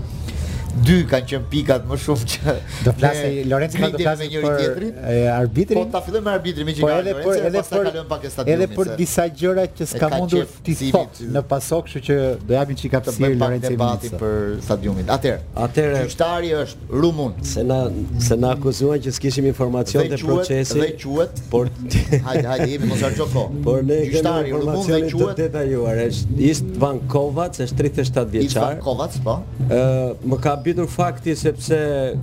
dy 0.76 1.02
kanë 1.10 1.28
qen 1.30 1.44
pikat 1.52 1.86
më 1.88 1.98
shumë 2.02 2.28
që 2.34 2.54
do 2.86 2.94
flasë 2.98 3.28
Lorenzo 3.52 3.80
ka 3.82 3.90
të 3.92 4.04
flasë 4.04 4.28
për 4.34 5.00
arbitrin. 5.34 5.80
Po 5.80 5.92
ta 5.94 6.02
fillojmë 6.06 6.26
me 6.28 6.34
arbitrin 6.38 6.68
me 6.70 6.76
çfarë. 6.78 7.16
Po, 7.24 7.34
edhe 7.36 7.64
për 7.68 7.90
edhe 7.92 8.04
për 8.04 8.08
pak 8.12 8.26
e 8.26 8.32
Edhe 8.56 8.68
për 8.76 8.92
disa 9.00 9.26
gjëra 9.42 9.66
që 9.78 9.88
s'ka 9.94 10.10
mundur 10.14 10.54
ti 10.66 10.76
thot 10.90 11.22
në 11.36 11.44
pasok, 11.52 11.90
kështu 11.90 12.02
që 12.08 12.18
do 12.50 12.56
japim 12.58 12.80
çika 12.80 13.02
të 13.08 13.16
bëjmë 13.18 13.40
Lorenzo 13.44 13.74
debati 13.76 14.12
për 14.22 14.38
stadionin. 14.68 15.12
Atëherë, 15.18 15.42
atëherë 15.68 16.04
kryetari 16.08 16.54
është 16.62 17.02
rumun. 17.04 17.36
Se 17.54 17.66
na 17.68 17.82
se 18.28 18.38
na 18.42 18.54
akuzuan 18.56 19.04
që 19.04 19.16
s'kishim 19.18 19.50
informacion 19.52 20.08
të 20.12 20.22
procesit. 20.24 20.80
Dhe 20.80 20.94
quhet. 21.04 21.44
Por 21.52 21.70
hajde 22.30 22.48
hajde 22.48 22.68
jemi 22.72 22.88
mos 22.94 23.02
harxo 23.04 23.26
kohë. 23.34 23.62
Por 23.68 23.84
ne 23.88 24.00
kryetari 24.08 24.56
rumun 24.56 24.88
dhe 24.92 25.02
quhet 25.12 25.42
detajuar 25.44 26.02
është 26.08 26.40
Istvan 26.52 27.04
Kovac, 27.12 27.60
është 27.66 27.80
37 27.82 28.32
vjeçar. 28.36 28.48
Istvan 28.48 28.82
Kovac, 28.84 29.18
po. 29.26 29.38
Ë 29.72 29.82
më 30.32 30.40
ka 30.44 30.56
bitur 30.66 30.88
fakti 30.88 31.36
sepse 31.36 31.76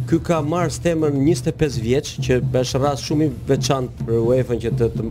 ky 0.08 0.18
ka 0.22 0.40
marrë 0.42 0.72
stemën 0.78 1.18
25 1.24 1.78
vjeç 1.84 2.10
që 2.24 2.38
bash 2.54 2.76
rast 2.80 3.06
shumë 3.08 3.28
i 3.28 3.32
veçantë 3.50 4.06
për 4.08 4.16
UEFA-n 4.24 4.62
që 4.64 4.72
të, 4.78 4.88
të 4.94 5.06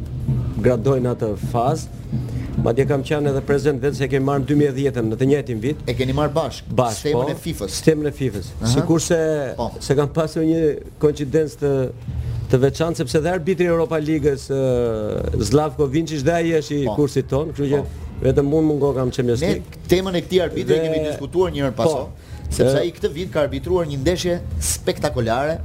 gradojnë 0.65 1.11
atë 1.15 1.29
fazë. 1.51 1.95
Madje 2.65 2.85
kam 2.89 3.03
qenë 3.05 3.31
edhe 3.31 3.41
prezant 3.45 3.81
vetë 3.83 3.99
se 3.99 4.05
e 4.07 4.11
kemi 4.15 4.27
marrë 4.31 4.43
në 4.43 4.47
2010 4.51 5.09
në 5.11 5.19
të 5.21 5.27
njëjtin 5.31 5.61
vit. 5.65 5.83
E 5.91 5.95
keni 5.99 6.15
marr 6.17 6.31
bashk, 6.33 6.69
bashk 6.73 7.03
stemën 7.05 7.19
po, 7.19 7.33
e 7.33 7.37
FIFA-s. 7.45 7.77
Stemën 7.83 8.09
e 8.09 8.13
FIFA-s. 8.21 8.53
Sigurisht 8.73 9.13
po. 9.59 9.69
se 9.85 9.97
kam 9.99 10.09
pasur 10.17 10.47
një 10.47 10.63
koincidencë 11.01 11.61
të 11.67 11.75
të 12.47 12.57
veçantë 12.63 13.01
sepse 13.01 13.19
dhe 13.19 13.31
arbitri 13.35 13.65
i 13.67 13.67
Europa 13.67 13.97
Ligës 13.99 14.45
uh, 14.55 15.39
Zlatko 15.49 15.83
Vinčić 15.91 16.21
dhe 16.23 16.31
ai 16.37 16.53
është 16.61 16.77
i 16.79 16.85
po. 16.87 16.93
kursit 17.01 17.27
ton, 17.27 17.49
kështu 17.51 17.67
që 17.73 17.81
po. 17.83 18.05
Vetëm 18.23 18.47
mund 18.49 18.67
mungo 18.71 18.93
kam 18.95 19.11
çemësi. 19.13 19.49
Ne 19.51 19.83
temën 19.91 20.15
e 20.17 20.21
këtij 20.25 20.45
arbitri 20.45 20.77
e 20.79 20.85
kemi 20.87 21.03
diskutuar 21.09 21.51
një 21.53 21.67
herë 21.67 21.75
Po, 21.77 21.91
sepse 22.49 22.77
ai 22.81 22.91
këtë 22.95 23.09
vit 23.13 23.31
ka 23.33 23.43
arbitruar 23.45 23.87
një 23.89 23.99
ndeshje 24.03 24.37
spektakolare 24.63 25.57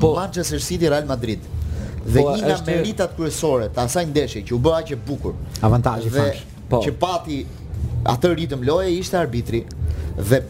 po 0.00 0.12
Manchester 0.18 0.62
City 0.62 0.90
Real 0.90 1.06
Madrid. 1.08 1.42
Dhe 2.08 2.22
po, 2.22 2.34
një 2.36 2.44
nga 2.46 2.56
meritat 2.68 3.16
kryesore 3.18 3.68
të 3.74 3.82
asaj 3.84 4.06
ndeshje 4.12 4.44
që 4.48 4.54
u 4.56 4.60
bë 4.64 4.76
aq 4.80 4.92
e 4.94 5.00
bukur, 5.08 5.34
avantazhi 5.66 6.08
i 6.08 6.14
fash, 6.14 6.44
po 6.70 6.82
që 6.84 6.94
pati 7.02 7.40
atë 8.08 8.30
ritëm 8.38 8.62
loje 8.64 8.94
ishte 9.00 9.18
arbitri 9.18 9.64
dhe 10.16 10.42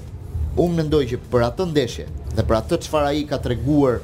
unë 0.58 0.78
mendoj 0.82 1.04
që 1.10 1.22
për 1.32 1.46
atë 1.48 1.66
ndeshje 1.72 2.06
dhe 2.36 2.44
për 2.46 2.58
atë 2.60 2.78
çfarë 2.84 3.10
ai 3.14 3.24
ka 3.30 3.40
treguar 3.42 3.98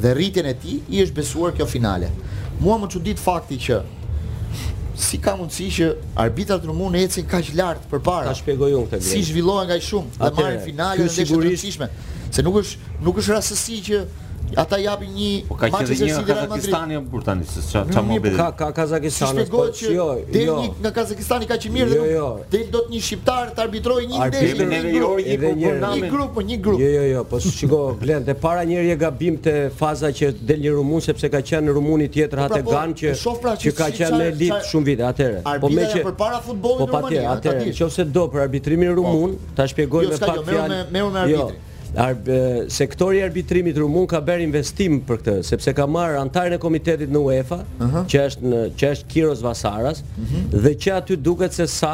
dhe 0.00 0.14
rritjen 0.16 0.48
e 0.50 0.54
tij 0.62 0.78
i 0.94 1.02
është 1.04 1.18
besuar 1.18 1.52
kjo 1.56 1.66
finale. 1.70 2.10
Muam 2.62 2.86
çudit 2.88 3.18
fakti 3.20 3.58
që 3.66 3.82
si 4.94 5.18
ka 5.22 5.34
mundësi 5.38 5.66
që 5.76 5.88
arbitrat 6.24 6.64
rumun 6.68 6.96
ecin 6.98 7.26
kaq 7.26 7.50
lart 7.58 7.86
përpara? 7.90 8.30
Ta 8.30 8.36
shpjegoj 8.38 8.72
unë 8.80 8.90
këtë. 8.92 9.06
Si 9.08 9.22
zhvillohen 9.30 9.70
kaq 9.70 9.82
shumë 9.90 10.18
dhe 10.22 10.32
marrin 10.38 10.60
finalen 10.66 11.00
dhe 11.02 11.08
është 11.10 11.24
e 11.26 11.28
rëndësishme. 11.34 11.88
Se 12.34 12.44
nuk 12.46 12.60
është 12.62 13.00
nuk 13.08 13.20
është 13.22 13.34
rastësi 13.38 13.80
që 13.90 14.02
ata 14.56 14.78
japin 14.78 15.10
një 15.14 15.30
po 15.48 15.56
ka 15.58 15.68
qenë 15.70 15.86
një 15.88 16.20
Kazakistan 16.26 16.92
për 16.92 17.18
jo, 17.18 17.22
tani 17.26 17.46
se 17.48 17.62
ç'a 17.70 17.82
ç'a 17.92 18.02
mobi 18.04 18.32
ka 18.36 18.50
ka 18.56 18.68
Kazakistan 18.76 19.38
Jo, 19.40 19.46
po, 19.50 19.62
jo 19.70 20.06
deri 20.32 20.46
jo. 20.46 20.56
nga 20.80 20.90
Kazakistani 20.98 21.48
ka 21.50 21.58
qenë 21.60 21.76
mirë 21.76 21.98
jo, 21.98 22.04
jo. 22.12 22.28
deri 22.52 22.68
do 22.74 22.84
të 22.86 22.94
një 22.94 23.00
shqiptar 23.06 23.50
të 23.56 23.64
arbitrojë 23.66 24.08
një 24.12 24.28
ndeshje 24.30 24.68
në 24.70 24.80
New 24.86 24.98
York 24.98 25.26
i 25.26 25.36
një 25.40 26.12
grup 26.12 26.34
po 26.38 26.46
një 26.46 26.58
grup 26.66 26.82
jo 26.84 26.90
jo 26.94 27.04
jo 27.10 27.24
po 27.30 27.40
shiko 27.42 27.82
blend 28.02 28.30
e 28.30 28.36
para 28.46 28.64
njëri 28.68 28.94
e 28.94 28.96
gabim 29.00 29.36
te 29.48 29.56
faza 29.80 30.12
që 30.14 30.32
del 30.40 30.62
një 30.68 30.74
rumun 30.78 31.04
sepse 31.08 31.28
ka 31.32 31.42
qenë 31.50 31.76
rumuni 31.78 32.08
tjetër 32.08 32.38
po, 32.38 32.46
pra, 32.46 32.50
atë 32.52 32.64
po, 32.64 32.74
gan 32.76 32.94
që 32.94 33.58
që 33.66 33.74
ka 33.82 33.90
qenë 34.00 34.22
në 34.22 34.30
elit 34.32 34.72
shumë 34.72 34.90
vite 34.92 35.06
atëherë. 35.10 35.44
po 35.60 35.70
me 35.72 35.90
që 35.92 36.04
përpara 36.12 36.42
futbollit 36.46 36.82
në 36.86 36.90
Rumani 36.94 37.22
atëre 37.36 37.66
nëse 37.74 38.08
do 38.16 38.26
për 38.32 38.44
arbitrimin 38.48 38.94
rumun 38.98 39.38
ta 39.54 39.66
shpjegoj 39.70 40.08
me 40.14 40.18
pak 40.18 40.42
fjalë 40.46 40.82
jo 40.84 40.90
me 40.90 40.98
jo, 40.98 41.08
me 41.10 41.30
jo. 41.30 41.42
arbitrin 41.46 41.70
Arb, 41.96 42.26
sektori 42.68 43.16
i 43.20 43.22
arbitrimit 43.22 43.76
rumun 43.78 44.06
ka 44.10 44.18
bërë 44.24 44.42
investim 44.48 44.96
për 45.06 45.20
këtë, 45.20 45.34
sepse 45.46 45.74
ka 45.78 45.86
marr 45.86 46.16
antarën 46.18 46.56
e 46.56 46.58
komitetit 46.62 47.10
në 47.14 47.20
UEFA, 47.22 47.58
Aha. 47.86 48.02
që 48.10 48.22
është 48.26 48.50
në 48.50 48.62
që 48.80 48.90
është 48.96 49.08
Kiros 49.12 49.42
Vasaras, 49.44 50.02
mhm. 50.18 50.48
dhe 50.64 50.72
që 50.84 50.94
aty 50.96 51.16
duket 51.16 51.54
se 51.54 51.68
sa 51.70 51.92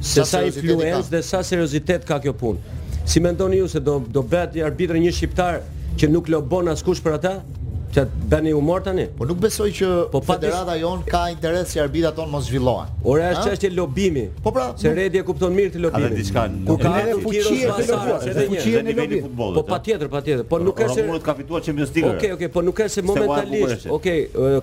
se 0.00 0.24
sa, 0.24 0.38
sa 0.38 0.42
influencë 0.48 1.12
dhe 1.12 1.20
sa 1.22 1.42
seriozitet 1.44 2.08
ka 2.08 2.16
kjo 2.24 2.32
punë. 2.40 2.80
Si 3.06 3.20
mendoni 3.22 3.60
ju 3.60 3.68
se 3.68 3.80
do 3.84 3.98
do 4.08 4.24
bëhet 4.32 4.56
një 4.58 4.64
arbitër 4.70 5.00
një 5.04 5.12
shqiptar 5.18 5.60
që 6.00 6.08
nuk 6.14 6.32
lobon 6.32 6.72
askush 6.72 7.04
për 7.04 7.18
ata? 7.20 7.36
që 7.92 8.04
bëni 8.32 8.52
mor 8.64 8.80
tani. 8.86 9.04
Po 9.18 9.26
nuk 9.28 9.40
besoj 9.42 9.68
që 9.76 9.88
po, 10.12 10.20
federata 10.24 10.64
patis... 10.72 10.80
jon 10.84 11.02
ka 11.08 11.20
interes 11.34 11.74
që 11.74 11.82
arbitrat 11.84 12.16
ton 12.16 12.30
mos 12.32 12.46
zhvillohen. 12.48 12.92
Ora 13.04 13.28
është 13.34 13.44
çështje 13.50 13.70
lobimi. 13.76 14.24
Po 14.44 14.52
pra, 14.56 14.70
se 14.80 14.88
nuk... 14.88 14.96
Redi 15.00 15.20
e 15.20 15.24
kupton 15.28 15.52
mirë 15.56 15.74
të 15.74 15.82
lobimin. 15.84 16.08
Ata 16.08 16.20
diçka. 16.22 16.46
Ku 16.70 16.78
ka 16.80 16.94
edhe 17.02 17.18
fuqi 17.20 17.42
e 17.42 17.66
edhe 17.66 18.48
fuqi 18.54 18.74
e 18.78 18.82
nivelit 18.88 19.28
futbollit. 19.28 19.60
Po 19.60 19.66
patjetër, 19.74 20.10
patjetër. 20.16 20.44
Po 20.48 20.60
nuk 20.62 20.80
është 20.80 20.96
se 20.96 21.06
Rumunët 21.06 21.26
ka 21.28 21.36
fituar 21.42 21.64
Champions 21.68 21.94
League. 21.98 22.16
Okej, 22.16 22.32
okej, 22.38 22.50
po 22.56 22.64
nuk 22.66 22.82
është 22.86 22.96
se 22.98 23.06
momentalisht. 23.12 23.86
Okej, 23.98 24.20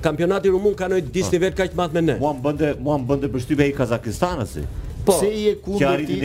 kampionati 0.09 0.53
rumun 0.55 0.75
ka 0.81 0.89
një 0.91 1.03
disnivel 1.19 1.53
kaq 1.61 1.75
të 1.75 1.79
madh 1.81 1.97
me 1.99 2.05
ne. 2.09 2.17
Muam 2.23 2.41
bënte, 2.49 2.73
muam 2.83 3.05
bënte 3.09 3.29
përshtypje 3.33 3.69
i 3.73 3.77
Kazakistanit. 3.77 4.87
Po, 5.05 5.13
pse 5.15 5.25
je 5.27 5.53
kundër 5.61 6.01
ti? 6.03 6.15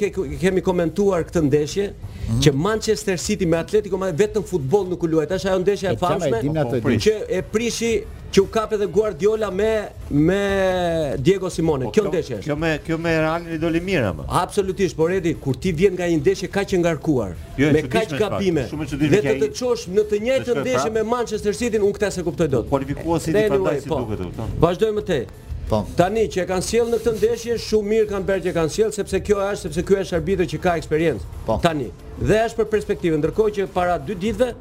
kemi 0.46 0.64
komentuar 0.66 1.28
këtë 1.28 1.44
ndeshje 1.50 1.90
mhm. 1.92 2.40
që 2.46 2.54
Manchester 2.68 3.20
City 3.22 3.46
me 3.50 3.60
Atletico 3.60 4.00
Madrid 4.00 4.20
vetëm 4.28 4.48
futboll 4.48 4.88
nuk 4.94 5.04
u 5.06 5.12
luaj. 5.12 5.28
Tash 5.34 5.50
ajo 5.50 5.60
ndeshja 5.66 5.94
e 5.96 6.00
famshme 6.00 6.96
që 7.08 7.18
e 7.28 7.42
prishi 7.52 7.94
që 8.32 8.42
u 8.42 8.46
kap 8.52 8.74
edhe 8.76 8.86
Guardiola 8.86 9.52
me 9.52 9.90
me 10.10 11.16
Diego 11.18 11.50
Simone. 11.50 11.86
Po, 11.88 11.92
kjo 11.96 12.04
ndeshje 12.10 12.36
është. 12.38 12.46
Kjo 12.48 12.56
me 12.60 12.72
kjo 12.86 12.98
me 13.00 13.14
Real 13.22 13.48
i 13.56 13.60
doli 13.62 13.80
mirë 13.84 14.10
apo? 14.12 14.26
Absolutisht, 14.42 14.98
por 14.98 15.12
Edi, 15.16 15.36
kur 15.44 15.56
ti 15.56 15.72
vjen 15.72 15.96
nga 15.96 16.08
një 16.12 16.20
ndeshje 16.22 16.50
kaq 16.52 16.76
e 16.76 16.80
ngarkuar, 16.84 17.36
jo, 17.58 17.70
me 17.74 17.84
kaq 17.88 18.16
gabime, 18.20 18.66
dhe 18.68 19.24
të 19.24 19.38
të 19.46 19.52
çosh 19.58 19.88
në 19.96 20.04
të 20.12 20.20
njëjtën 20.28 20.54
pra. 20.60 20.66
ndeshje 20.66 20.92
me 20.98 21.04
Manchester 21.16 21.56
City, 21.58 21.80
unë 21.80 21.96
këtë 21.98 22.12
se 22.18 22.24
kuptoj 22.28 22.48
dot. 22.52 22.70
Kualifikuesi 22.70 23.32
City, 23.32 23.48
prandaj 23.52 23.82
si 23.86 23.90
po, 23.92 24.02
duket. 24.04 24.44
Vazdojmë 24.60 25.06
te. 25.08 25.22
Po. 25.68 25.82
Tani 26.00 26.24
që 26.32 26.44
e 26.44 26.48
kanë 26.52 26.64
sjellë 26.64 26.94
në 26.94 27.00
këtë 27.04 27.16
ndeshje, 27.18 27.58
shumë 27.64 27.90
mirë 27.94 28.06
kanë 28.12 28.28
bërë 28.30 28.46
që 28.46 28.54
kanë 28.56 28.72
sjellë 28.76 28.96
sepse 28.96 29.20
kjo 29.28 29.42
është 29.50 29.68
sepse 29.68 29.84
ky 29.88 29.98
është 30.04 30.16
arbitri 30.20 30.46
që 30.54 30.60
ka 30.64 30.76
eksperiencë. 30.82 31.26
Po. 31.50 31.58
Tani, 31.66 31.90
dhe 32.24 32.38
është 32.46 32.60
për 32.62 32.70
perspektivën, 32.76 33.20
ndërkohë 33.20 33.56
që 33.58 33.66
para 33.76 33.98
dy 34.00 34.16
ditëve, 34.24 34.54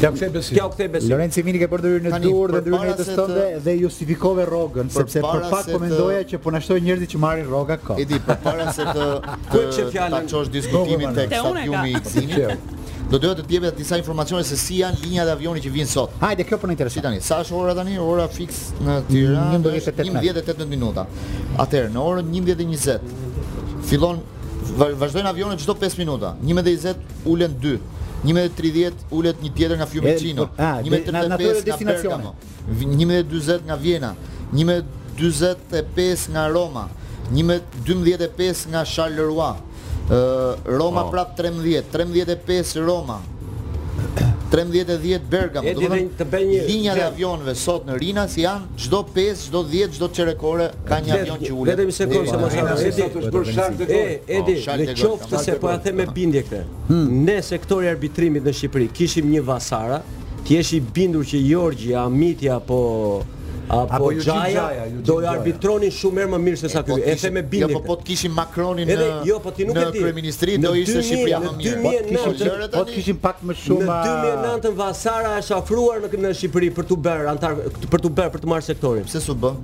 t'ja 0.00 0.10
u 0.10 0.16
kthej 0.16 0.30
besim. 0.34 0.56
T'ja 0.56 0.64
u 0.66 0.72
kthej 0.72 0.88
besim. 0.96 1.12
Lorenzo 1.12 1.44
Mini 1.46 1.60
ke 1.62 1.68
përdorur 1.72 2.02
në 2.06 2.20
dur 2.24 2.54
dhe 2.56 2.62
dyrën 2.66 2.90
në 2.90 2.96
të 3.02 3.06
stënde 3.10 3.44
dhe 3.68 3.76
justifikove 3.78 4.48
rrogën 4.48 4.90
sepse 4.96 5.22
për 5.26 5.46
pak 5.52 5.70
komendoja 5.70 6.24
që 6.32 6.42
po 6.42 6.54
na 6.56 6.62
shtoi 6.64 6.80
njerëzit 6.88 7.14
që 7.14 7.22
marrin 7.26 7.46
rroga 7.50 7.78
di, 7.92 8.02
Edi 8.06 8.18
përpara 8.26 8.72
se 8.72 8.88
të 8.88 9.08
të 9.52 10.26
çosh 10.32 10.50
diskutimin 10.56 11.14
tek 11.16 11.36
sa 11.40 11.54
fiumi 11.60 11.94
i 11.94 12.02
Zinit 12.08 12.78
do 13.10 13.18
doja 13.18 13.36
të 13.40 13.44
të 13.48 13.54
jepja 13.56 13.70
disa 13.74 13.96
informacione 13.98 14.44
se 14.46 14.54
si 14.56 14.76
janë 14.80 15.00
linjat 15.02 15.28
e 15.28 15.32
avionit 15.34 15.64
që 15.66 15.70
vijnë 15.74 15.90
sot. 15.90 16.12
Hajde, 16.22 16.44
kjo 16.46 16.58
po 16.62 16.68
më 16.70 16.76
intereson 16.76 17.02
tani. 17.06 17.18
Sa 17.26 17.40
është 17.42 17.56
ora 17.58 17.72
tani? 17.74 17.96
Ora 17.98 18.26
fiks 18.30 18.60
në 18.86 18.98
Tiranë 19.08 19.58
11:18 19.58 20.68
minuta. 20.70 21.06
Atëherë, 21.58 21.90
në 21.94 22.04
orën 22.10 22.28
11:20 22.40 23.16
fillon 23.88 24.20
vazhdojnë 24.78 25.28
avionet 25.32 25.58
çdo 25.58 25.74
5 25.80 25.98
minuta. 25.98 26.36
11:20 26.44 27.26
ulen 27.32 27.56
2. 27.64 27.80
11:30 28.22 29.02
ulet 29.18 29.42
një 29.42 29.50
tjetër 29.56 29.76
nga 29.80 29.86
Fiumicino, 29.90 30.42
11:35 30.58 31.12
po, 31.12 31.76
nga 31.84 31.94
Pergamo, 31.94 32.34
11:40 32.68 33.64
nga 33.66 33.76
Vjena, 33.80 34.14
11:45 34.54 36.26
nga 36.34 36.46
Roma, 36.52 36.84
11.25 37.32 38.66
nga 38.74 38.84
Charleroi, 38.84 39.54
Roma 40.10 41.04
oh. 41.04 41.08
prap 41.10 41.34
13, 41.34 41.84
13.5 41.90 42.84
Roma. 42.84 43.38
13.10 44.50 45.20
Bergamo. 45.30 45.68
Edi 45.68 45.86
dhe 45.86 45.98
të 46.18 46.24
bëj 46.26 46.40
një... 46.48 46.62
Linja 46.66 46.94
avionve 47.04 47.52
sot 47.54 47.84
në 47.86 47.94
Rina 48.02 48.24
si 48.28 48.42
janë 48.42 48.80
gjdo 48.82 49.04
5, 49.14 49.44
gjdo 49.46 49.60
10, 49.70 49.92
gjdo 49.94 50.08
çerekore 50.16 50.66
ka 50.88 50.98
një 51.04 51.14
avion 51.20 51.38
që 51.44 51.52
ullet. 51.54 51.76
Vete 51.78 51.86
mi 51.86 51.94
se 51.94 52.08
kohë 52.10 52.26
se 52.26 52.40
më 52.40 52.50
shakë. 53.52 53.86
Edi, 53.86 54.40
edi, 54.40 54.56
në 54.90 54.96
qoftë 55.04 55.42
se 55.46 55.54
po 55.62 55.70
e 55.70 55.76
them 55.84 56.00
me 56.02 56.08
bindje 56.16 56.42
këtë. 56.48 56.64
Ne 57.30 57.38
sektori 57.46 57.86
arbitrimit 57.92 58.42
në 58.50 58.56
Shqipëri 58.58 58.90
kishim 58.98 59.30
një 59.36 59.44
vasara, 59.46 60.02
ti 60.48 60.58
i 60.58 60.80
bindur 60.98 61.22
që 61.30 61.44
Jorgji, 61.52 61.94
Amitja, 62.02 62.58
po 62.58 62.80
apo, 63.70 64.10
apo 64.10 65.02
do 65.04 65.18
i 65.22 65.26
arbitronin 65.30 65.92
shumë 65.94 66.22
herë 66.24 66.32
më 66.34 66.40
mirë 66.46 66.60
se 66.62 66.70
sa 66.72 66.82
ky. 66.84 66.92
Po 66.92 66.98
e 66.98 67.14
them 67.22 67.36
me 67.38 67.42
bindje. 67.42 67.68
Jo, 67.68 67.78
po, 67.78 67.84
po 67.86 67.96
të 68.00 68.08
kishim 68.10 68.34
Macronin 68.36 68.90
në. 68.90 69.08
Jo, 69.28 69.38
po 69.44 69.52
ti 69.56 69.66
nuk 69.68 69.78
e 69.78 69.84
di. 69.86 70.00
Në 70.00 70.06
kryeministri 70.06 70.56
do 70.64 70.72
ishte 70.80 71.04
Shqipëria 71.06 71.42
më 71.44 71.52
mirë. 71.58 71.76
Po 71.84 72.32
kishim 72.32 72.40
lëre 72.48 72.66
tani. 72.66 72.78
Po 72.78 72.96
kishim 72.96 73.20
pak 73.26 73.44
më 73.50 73.56
shumë. 73.62 73.92
Në 73.92 74.32
2009 74.58 74.74
Vasara 74.80 75.36
është 75.42 75.58
ofruar 75.60 76.04
në 76.26 76.34
Shqipëri 76.40 76.72
për 76.80 76.90
të 76.92 76.98
bërë 77.06 77.30
antar 77.36 77.56
për 77.94 78.06
të 78.08 78.14
bërë 78.20 78.34
për 78.36 78.44
të 78.46 78.52
marrë 78.54 78.68
sektorin. 78.72 79.06
Pse 79.08 79.22
s'u 79.24 79.38
bë? 79.44 79.54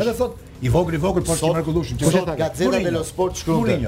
Edhe 0.00 0.16
thot 0.22 0.40
i 0.62 0.72
vogël 0.72 0.96
i 0.96 1.02
vogël 1.04 1.26
për 1.28 1.40
të 1.42 1.52
mrekullueshëm. 1.58 2.00
Kush 2.04 2.18
është 2.22 2.38
Gazzetta 2.40 2.82
dello 2.88 3.04
Sport 3.12 3.42
shkruan? 3.42 3.86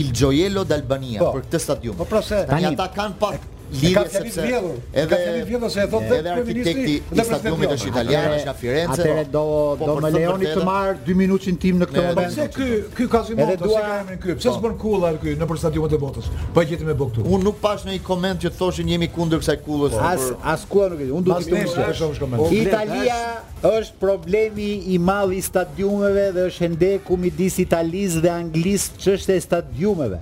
Il 0.00 0.10
Gioiello 0.14 0.64
d'Albania 0.66 1.22
po. 1.22 1.30
për 1.38 1.46
këtë 1.46 1.62
stadium. 1.68 1.96
Po 2.02 2.06
pra 2.10 2.22
se 2.26 2.42
tani 2.50 2.72
ata 2.74 2.90
kanë 2.96 3.18
pak 3.22 3.48
lidhje 3.72 4.12
sepse 4.12 4.40
edhe 4.50 5.04
ka 5.08 5.16
qenë 5.18 5.42
vjedhur 5.48 5.70
se 5.72 5.84
e 5.84 5.88
thotë 5.92 6.16
edhe 6.20 6.32
arkitekti 6.34 6.94
i 6.98 7.24
stadiumit 7.28 7.74
është 7.76 7.90
italian 7.90 8.34
nga 8.46 8.54
Firenze 8.58 9.02
atëre 9.02 9.24
do 9.30 9.42
po, 9.42 9.76
po, 9.78 9.86
do 9.86 9.94
po, 9.98 10.02
me 10.04 10.10
Leoni 10.16 10.48
të 10.54 10.64
marr 10.66 10.96
2 11.06 11.16
minutën 11.20 11.58
tim 11.62 11.78
në 11.82 11.88
këtë 11.90 12.04
moment 12.08 12.34
se 12.34 12.46
ky 12.56 12.68
ky 12.98 13.06
ka 13.12 13.22
qenë 13.28 13.44
edhe 13.44 13.56
do 13.62 13.70
të 13.74 14.36
pse 14.40 14.54
s'bën 14.56 14.74
kulla 14.82 15.12
këtu 15.16 15.36
nëpër 15.38 15.50
për 15.54 15.62
stadiumet 15.64 15.94
e 15.94 16.00
botës 16.04 16.30
po 16.54 16.66
gjetim 16.70 16.90
me 16.90 16.96
bokë 17.02 17.16
këtu 17.16 17.34
un 17.36 17.46
nuk 17.46 17.60
pash 17.62 17.86
në 17.86 17.94
një 17.96 18.04
koment 18.08 18.44
që 18.46 18.52
thoshin 18.58 18.90
jemi 18.94 19.10
kundër 19.16 19.44
kësaj 19.44 19.58
kullës 19.66 19.98
as 20.10 20.26
as 20.56 20.66
kuaj 20.70 20.90
nuk 20.94 21.04
e 21.04 21.10
di 21.10 21.14
un 21.14 21.28
duhet 21.28 21.52
të 21.52 21.92
shoh 22.00 22.56
Italia 22.60 23.20
është 23.60 24.00
problemi 24.02 24.70
i 24.94 24.98
madh 24.98 25.36
i 25.36 25.42
stadiumeve 25.46 26.30
dhe 26.34 26.48
është 26.50 26.66
ende 26.70 26.92
midis 27.20 27.58
italianisë 27.60 28.20
dhe 28.24 28.30
anglisë 28.32 28.94
çështja 29.02 29.34
e 29.36 29.42
stadiumeve. 29.44 30.20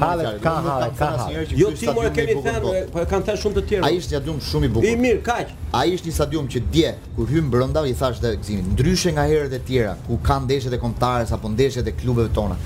Ha, 0.00 0.16
ka 0.42 0.50
ha, 0.62 0.76
ka 0.98 1.06
ha. 1.06 1.26
Jo 1.56 1.72
ti 1.76 1.88
më 1.92 2.08
keni 2.16 2.36
thënë, 2.44 2.72
po 2.94 3.04
kanë 3.08 3.26
thënë 3.28 3.40
shumë 3.42 3.56
të 3.58 3.64
tjerë. 3.72 3.84
Ai 3.88 3.96
ishte 4.00 4.14
stadium 4.16 4.38
shumë 4.48 4.68
i 4.68 4.70
bukur. 4.76 4.88
I 4.88 4.94
mirë, 5.02 5.20
kaq. 5.26 5.52
Ai 5.78 5.92
ishte 5.96 6.08
një 6.08 6.16
stadium 6.18 6.48
që 6.52 6.62
dje 6.72 6.94
kur 7.18 7.30
hymë 7.34 7.52
brenda 7.52 7.84
i 7.90 7.94
thashë 8.00 8.32
gzimit, 8.42 8.70
ndryshe 8.76 9.12
nga 9.16 9.26
herët 9.28 9.58
e 9.58 9.60
tjera, 9.68 9.94
ku 10.06 10.18
kanë 10.28 10.48
ndeshjet 10.48 10.78
e 10.78 10.80
kombëtare 10.82 11.28
apo 11.36 11.52
ndeshjet 11.52 11.92
e 11.92 11.94
klubeve 12.00 12.32
tona 12.38 12.56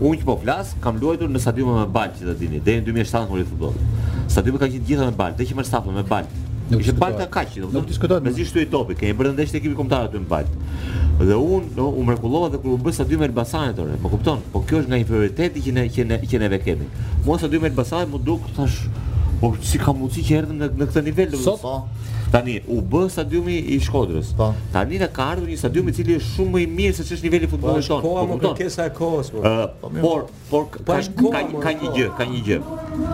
unë 0.00 0.12
që 0.22 0.28
po 0.30 0.38
flas, 0.42 0.74
kam 0.84 1.00
luajtur 1.02 1.32
në 1.34 1.42
stadiumin 1.44 1.80
e 1.84 1.88
Balt, 1.98 2.20
që 2.20 2.34
dini, 2.42 2.60
deri 2.64 2.82
në 2.82 2.88
2007 2.90 3.30
kur 3.32 3.40
i 3.44 3.48
futboll. 3.48 3.88
Stadiumi 4.30 4.60
ka 4.62 4.68
qenë 4.72 4.88
gjithë 4.90 5.10
me 5.12 5.16
Balt, 5.22 5.38
deri 5.40 5.58
më 5.58 5.66
stafën 5.70 5.98
me 6.00 6.04
Balt. 6.10 6.36
Nuk 6.70 6.80
ishte 6.84 6.92
balta 7.00 7.24
kaq, 7.24 7.54
do 7.54 7.54
të 7.54 7.62
thotë. 7.64 7.76
Nuk 7.78 7.86
diskutohet. 7.88 8.24
Mezi 8.28 8.44
shtoi 8.44 8.66
topi, 8.68 8.96
kemi 8.98 9.14
bërë 9.16 9.30
ndesh 9.36 9.54
ekipi 9.56 9.72
kombëtar 9.78 10.10
aty 10.10 10.20
në 10.20 10.28
balt. 10.28 10.50
Dhe 11.24 11.36
un, 11.40 11.68
no, 11.78 11.86
u 11.96 12.04
mrekullova 12.06 12.50
dhe 12.52 12.60
kur 12.60 12.74
u 12.74 12.80
bë 12.84 12.92
sa 12.98 13.06
dy 13.08 13.16
me 13.20 13.24
Elbasanin 13.28 13.72
atë, 13.72 13.86
më 14.04 14.10
kupton? 14.12 14.42
Po 14.52 14.60
kjo 14.68 14.82
është 14.82 14.92
nga 14.92 14.98
inferioriteti 15.02 15.62
që 15.64 15.74
ne 15.78 15.86
që 15.96 16.04
ne 16.12 16.18
që 16.28 16.42
neve 16.44 16.60
kemi. 16.66 16.90
Mos 17.24 17.40
sa 17.44 17.48
dy 17.52 17.60
me 17.62 17.70
Elbasanin, 17.72 18.12
më 18.12 18.20
duk 18.28 18.50
thash, 18.58 18.82
po 19.40 19.54
si 19.64 19.80
ka 19.80 19.96
mundësi 19.96 20.26
që 20.28 20.36
erdhëm 20.42 20.60
në 20.60 20.70
në 20.82 20.90
këtë 20.92 21.04
nivel, 21.08 21.32
do 21.34 21.40
të 21.40 21.56
thotë. 21.64 21.74
Tani 22.32 22.60
u 22.68 22.80
b 22.80 23.08
stadiumi 23.08 23.56
i 23.56 23.80
Shkodrës. 23.80 24.34
Po. 24.36 24.52
Tani 24.72 24.98
na 25.00 25.06
ka 25.08 25.28
ardhur 25.32 25.48
një 25.48 25.56
stadium 25.60 25.86
i 25.88 25.92
cili 25.96 26.16
është 26.18 26.30
shumë 26.34 26.52
më 26.54 26.60
i 26.60 26.66
mirë 26.68 26.96
se 26.98 27.04
ç'është 27.08 27.24
niveli 27.28 27.46
i 27.48 27.48
futbollit 27.52 27.86
po, 27.88 28.00
tonë. 28.04 28.04
Po, 28.04 28.24
më 28.28 28.40
kërkesa 28.42 28.86
e 28.90 28.92
kohës. 28.96 29.30
Po, 29.32 29.52
po 29.80 29.88
por 29.88 30.24
por 30.50 30.66
po, 30.76 31.30
ka 31.32 31.38
ka, 31.38 31.62
ka 31.64 31.72
një 31.80 31.92
gjë, 31.96 32.08
ka 32.18 32.26
një 32.32 32.40
gjë. 32.48 32.58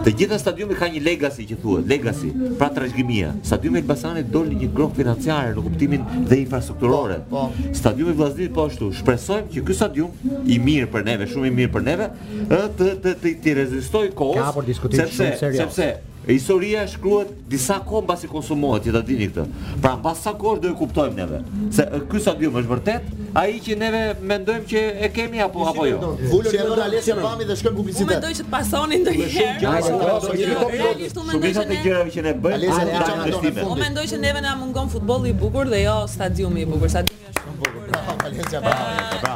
Të 0.06 0.14
gjitha 0.18 0.38
stadiumi 0.42 0.78
ka 0.80 0.88
një 0.96 1.02
legacy 1.06 1.46
që 1.50 1.58
thuhet, 1.62 1.86
legacy, 1.92 2.30
pra 2.58 2.68
trashëgimia. 2.74 3.30
Stadiumi 3.46 3.78
i 3.78 3.84
Elbasanit 3.84 4.32
doli 4.34 4.58
një 4.64 4.68
grop 4.74 4.98
financiare 4.98 5.52
në 5.54 5.62
kuptimin 5.62 6.08
dhe 6.32 6.38
infrastrukturore. 6.42 7.20
Po. 7.30 7.44
Stadiumi 7.74 8.10
i 8.10 8.18
Vllaznit 8.18 8.50
po 8.56 8.64
ashtu. 8.66 8.90
Shpresojmë 8.98 9.46
që 9.54 9.62
ky 9.68 9.76
stadium 9.78 10.34
i 10.54 10.58
mirë 10.66 10.90
për 10.94 11.06
neve, 11.12 11.30
shumë 11.30 11.52
i 11.52 11.54
mirë 11.60 11.72
për 11.76 11.86
neve, 11.92 12.10
të 12.50 12.90
të 13.06 13.14
të, 13.46 13.54
rezistojë 13.62 14.10
kohës. 14.18 14.42
Ka 14.42 14.50
për 14.58 14.68
diskutim 14.72 15.06
shumë 15.06 15.38
serioz. 15.44 15.62
Sepse 15.68 15.88
E 16.27 16.33
historia 16.35 16.83
e 16.85 16.89
shkruhet 16.89 17.29
disa 17.51 17.77
kohë 17.85 18.05
mbasi 18.07 18.29
konsumohet, 18.31 18.87
ti 18.87 18.93
ta 18.93 19.03
dini 19.05 19.27
këtë. 19.29 19.45
Pra 19.85 19.93
mbas 20.01 20.22
sa 20.25 20.33
kohë 20.41 20.62
do 20.62 20.70
e 20.70 20.77
kuptojmë 20.79 21.18
neve? 21.18 21.41
Se 21.77 21.85
ky 22.09 22.20
stadium 22.25 22.55
është 22.61 22.70
vërtet 22.70 23.11
ai 23.41 23.59
që 23.64 23.77
neve 23.83 24.01
mendojmë 24.33 24.64
që 24.70 24.85
e 25.05 25.11
kemi 25.18 25.43
apo 25.45 25.66
apo 25.68 25.85
jo. 25.89 26.14
Vulën 26.33 26.57
në 26.57 26.79
Dalesë 26.81 27.18
në 27.18 27.27
Pami 27.27 27.49
dhe 27.51 27.59
shkojmë 27.61 27.79
publicitet. 27.81 28.07
Unë 28.07 28.14
mendoj 28.14 28.33
që 28.33 28.47
të 28.47 28.55
pasoni 28.57 29.03
ndonjëherë. 29.03 29.77
Shumë 29.89 31.39
gjëra 31.45 31.66
të 31.68 31.81
gjërave 31.85 32.16
që 32.16 32.27
ne 32.31 32.35
bëjmë. 32.47 33.68
Unë 33.68 33.81
mendoj 33.85 34.09
që 34.14 34.22
neve 34.25 34.45
na 34.49 34.57
mungon 34.62 34.89
futbolli 34.97 35.35
i 35.37 35.39
bukur 35.45 35.68
dhe 35.68 35.85
jo 35.85 35.99
stadiumi 36.16 36.64
i 36.64 36.70
bukur. 36.72 36.89
Stadiumi 36.97 37.35
është 37.35 37.45
i 37.45 37.57
bukur. 37.61 38.61
Bravo, 38.64 39.34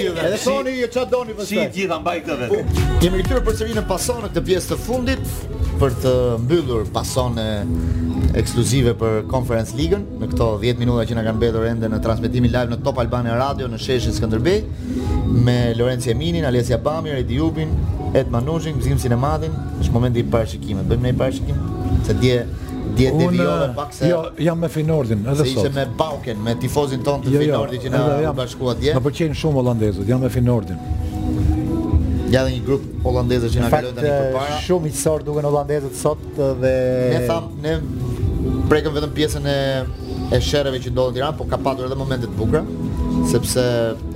Edhe 0.00 0.38
soni 0.42 0.76
e 0.82 0.88
qatë 0.90 1.10
doni 1.12 1.34
vështë 1.36 1.48
Si 1.48 1.60
gjitha 1.74 1.98
mbaj 2.02 2.16
këtë 2.26 2.36
vetë 2.42 2.86
Jemi 3.04 3.20
këtyrë 3.22 3.42
për 3.46 3.56
sërinë 3.60 3.82
pasone 3.90 4.30
këtë 4.32 4.42
pjesë 4.48 4.72
të 4.72 4.78
fundit 4.84 5.34
Për 5.80 5.94
të 6.04 6.14
mbyllur 6.44 6.88
pasone 6.94 7.46
ekskluzive 8.38 8.92
për 9.00 9.14
Conference 9.30 9.74
League-ën 9.78 10.02
në 10.20 10.28
këto 10.32 10.48
10 10.62 10.78
minuta 10.82 11.06
që 11.08 11.16
na 11.18 11.24
kanë 11.26 11.38
mbetur 11.40 11.64
ende 11.66 11.88
në 11.90 11.98
transmetimin 12.04 12.52
live 12.54 12.74
në 12.74 12.78
Top 12.86 13.00
Albania 13.02 13.34
Radio 13.40 13.66
në 13.72 13.80
sheshin 13.82 14.14
Skënderbej 14.14 14.58
me 15.46 15.56
Lorenzo 15.78 16.12
Eminin, 16.12 16.44
Alessia 16.46 16.78
Bamir, 16.82 17.16
Edi 17.22 17.38
Jubin, 17.40 17.70
Ed 18.14 18.30
Manushin, 18.34 18.78
Gzim 18.82 18.98
Sinematin. 19.02 19.54
Është 19.80 19.94
momenti 19.94 20.20
i 20.20 20.24
parashikimit. 20.26 20.86
Bëjmë 20.90 21.10
një 21.12 21.18
parashikim 21.20 21.60
se 22.06 22.16
dje 22.18 22.40
Djetë 22.96 23.28
dhe 23.30 23.74
pak 23.76 23.94
se... 23.94 24.08
Jo, 24.10 24.20
jam 24.38 24.58
me 24.60 24.68
Finordin, 24.68 25.22
edhe 25.26 25.36
sot. 25.36 25.46
Se 25.46 25.52
ishe 25.52 25.70
me 25.74 25.86
Bauken, 25.98 26.40
me 26.46 26.54
tifozin 26.60 27.02
tonë 27.06 27.24
të 27.26 27.30
jo, 27.32 27.40
jo, 27.40 27.46
Finordi 27.46 27.78
që 27.84 27.92
në 27.94 28.32
bashkua 28.38 28.74
dje. 28.80 28.94
Në 28.96 29.02
përqenjë 29.06 29.38
shumë 29.42 29.58
holandezët, 29.60 30.10
jam 30.10 30.24
me 30.24 30.30
Finordin. 30.32 30.82
Ja 32.30 32.44
dhe 32.46 32.52
një 32.56 32.64
grupë 32.66 33.04
holandezët 33.06 33.54
që 33.56 33.62
në 33.64 33.70
kërdojnë 33.76 33.96
të 33.98 34.04
një 34.06 34.18
përpara. 34.24 34.60
shumë 34.66 34.90
i 34.90 34.94
sërë 35.02 35.26
duke 35.28 35.44
në 35.46 35.50
holandezët 35.52 35.96
sot 36.00 36.26
dhe... 36.38 36.74
Ne 37.16 37.24
thamë, 37.30 37.56
ne 37.66 38.60
prekëm 38.70 38.98
vetëm 38.98 39.16
pjesën 39.18 39.50
e 39.50 40.40
shereve 40.46 40.78
që 40.86 40.94
ndodhë 40.94 41.16
në 41.16 41.18
Tiranë, 41.20 41.36
po 41.40 41.48
ka 41.50 41.58
patur 41.62 41.88
edhe 41.90 41.98
momentet 41.98 42.36
bukra 42.38 42.62
sepse 43.28 43.64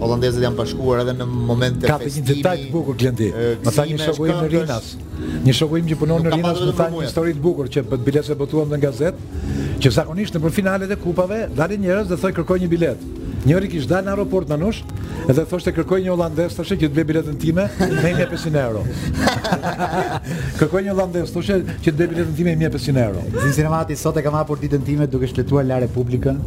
holandezët 0.00 0.44
janë 0.44 0.58
bashkuar 0.58 1.02
edhe 1.02 1.14
në 1.18 1.26
momente 1.28 1.82
festive. 1.82 1.90
Ka 1.92 1.98
festimi, 2.02 2.26
një 2.26 2.36
detaj 2.38 2.54
të 2.64 2.70
bukur 2.74 2.98
Glendi. 3.00 3.28
Më 3.64 3.74
tha 3.74 3.86
një 3.90 3.98
shoku 4.04 4.28
im 4.28 4.36
në 4.36 4.46
Rinas. 4.54 4.92
Një 5.44 5.54
shoku 5.58 5.80
im 5.80 5.88
që 5.90 5.98
punon 6.00 6.24
në 6.26 6.34
Rinas 6.36 6.62
më 6.66 6.76
tha 6.78 6.88
një 6.92 7.02
histori 7.06 7.34
të 7.38 7.44
bukur 7.44 7.68
që 7.74 7.84
bë 7.90 8.00
biletë 8.08 8.30
se 8.32 8.38
botuam 8.42 8.72
në 8.74 8.80
gazet, 8.84 9.20
që 9.84 9.94
zakonisht 9.98 10.38
nëpër 10.38 10.56
finalet 10.60 10.94
e 10.94 10.98
kupave 11.04 11.44
dalin 11.56 11.84
njerëz 11.86 12.10
dhe 12.12 12.18
thoj 12.24 12.32
kërkoj 12.40 12.60
një 12.64 12.72
biletë. 12.76 13.10
Njëri 13.44 13.68
kishte 13.68 13.90
dalë 13.92 14.06
në 14.06 14.12
aeroport 14.14 14.48
nush 14.56 14.78
edhe 15.28 15.42
thoshte 15.50 15.72
kërkoj 15.76 15.98
një 16.06 16.12
holandez 16.14 16.54
tash 16.56 16.70
që 16.72 16.76
të 16.80 16.88
bëj 16.96 17.04
biletën 17.10 17.34
time 17.42 17.66
me 17.66 17.90
1500 18.06 18.56
euro. 18.62 18.86
kërkoj 20.62 20.82
një 20.86 20.94
holandez 20.94 21.34
tash 21.34 21.50
që 21.52 21.58
të 21.90 21.94
bëj 21.98 22.08
biletën 22.14 22.34
time 22.40 22.54
me 22.56 22.70
1500 22.70 23.02
euro. 23.04 23.44
Zinë 23.52 23.98
sot 24.00 24.16
e 24.16 24.24
kam 24.24 24.40
hapur 24.40 24.62
ditën 24.64 24.80
time 24.88 25.10
duke 25.12 25.28
shpëtuar 25.28 25.68
la 25.68 25.76
Republikën, 25.84 26.40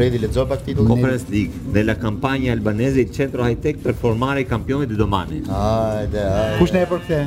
Fredi 0.00 0.18
lexo 0.18 0.46
pak 0.48 0.60
titullin. 0.64 0.88
Conference 0.90 1.24
League, 1.32 1.52
dhe 1.72 1.82
la 1.84 1.94
campagna 1.94 2.52
albanese 2.56 3.00
il 3.00 3.10
centro 3.12 3.46
high 3.46 3.58
tech 3.58 3.76
per 3.80 3.92
formare 3.94 4.40
i 4.40 4.46
campioni 4.46 4.86
di 4.86 4.94
domani. 4.96 5.42
Hajde, 5.46 6.20
hajde. 6.20 6.56
Kush 6.58 6.72
ne 6.72 6.80
e 6.80 6.88
përkthe? 6.92 7.18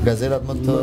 gazetat 0.08 0.46
më 0.46 0.56
të 0.66 0.78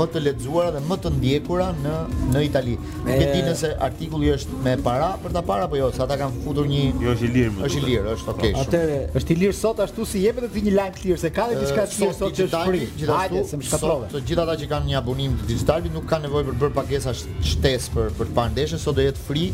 më 0.00 0.06
të 0.14 0.22
lexuara 0.24 0.74
dhe 0.74 0.82
më 0.90 0.98
të 1.04 1.12
ndjekura 1.16 1.68
në 1.84 1.94
në 2.34 2.42
Itali. 2.50 2.74
Nuk 2.82 3.10
e 3.22 3.28
di 3.34 3.42
nëse 3.46 3.70
artikulli 3.88 4.32
është 4.34 4.60
me 4.64 4.72
para 4.86 5.10
për 5.22 5.34
ta 5.36 5.42
parë 5.50 5.66
apo 5.68 5.78
jo, 5.78 5.90
sa 5.96 6.06
ata 6.06 6.16
kanë 6.20 6.42
futur 6.44 6.68
një 6.70 6.80
Jo, 7.02 7.12
është 7.14 7.28
i 7.28 7.32
lirë. 7.36 7.54
Është 7.68 7.80
i 7.80 7.84
lirë, 7.86 8.14
është 8.16 8.34
okay. 8.34 8.52
Atëre, 8.64 8.98
është 9.20 9.34
i 9.34 9.38
lirë 9.44 9.56
sot 9.60 9.82
ashtu 9.84 10.06
si 10.12 10.22
jepet 10.24 10.48
atë 10.48 10.62
një 10.68 10.74
lajm 10.78 10.96
clear 10.98 11.20
se 11.22 11.30
ka 11.38 11.46
dhe 11.50 11.58
diçka 11.62 11.84
të 11.86 11.96
tjerë 12.00 12.18
sot 12.20 12.38
që 12.40 12.46
është 12.48 12.62
free. 12.66 12.92
Gjithashtu, 13.02 13.60
më 13.60 13.68
shkatrove. 13.70 14.10
Të 14.14 14.22
gjithë 14.30 14.46
ata 14.46 14.58
që 14.62 14.70
kanë 14.74 14.90
një 14.90 14.98
abonim 15.02 15.38
të 15.40 15.50
Digital 15.50 15.88
nuk 15.94 16.08
kanë 16.10 16.26
nevojë 16.26 16.48
për 16.50 16.58
bërë 16.64 16.78
pagesa 16.78 17.16
shtesë 17.16 17.94
për 17.94 18.14
për 18.20 18.30
të 18.30 18.38
parë 18.38 18.54
ndeshjen, 18.56 18.82
sot 18.86 18.98
do 19.00 19.04
jetë 19.06 19.28
free 19.28 19.52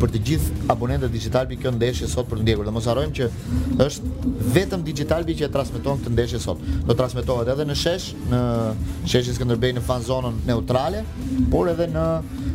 për 0.00 0.12
të 0.14 0.20
gjithë 0.28 0.62
abonentët 0.72 1.12
Digital 1.12 1.48
Bi 1.50 1.58
kjo 1.60 1.72
ndeshje 1.76 2.06
sot 2.08 2.28
për 2.30 2.40
të 2.40 2.46
ndjekur. 2.46 2.68
Do 2.70 2.72
mos 2.72 2.86
harrojmë 2.88 3.12
që 3.18 3.26
është 3.84 4.30
vetëm 4.56 4.84
Digital 4.86 5.26
Bi 5.28 5.36
që 5.36 5.48
e 5.50 5.50
transmeton 5.52 6.00
këtë 6.00 6.12
ndeshje 6.16 6.40
sot. 6.40 6.62
Do 6.88 6.96
transmetohet 6.96 7.50
edhe 7.52 7.66
në 7.68 7.76
shesh, 7.76 8.06
në 8.28 8.40
Sheshin 9.10 9.36
Skënderbej 9.36 9.74
në 9.78 9.82
fan 9.84 10.02
zonën 10.04 10.40
neutrale, 10.48 11.02
por 11.52 11.70
edhe 11.72 11.86
në 11.90 12.04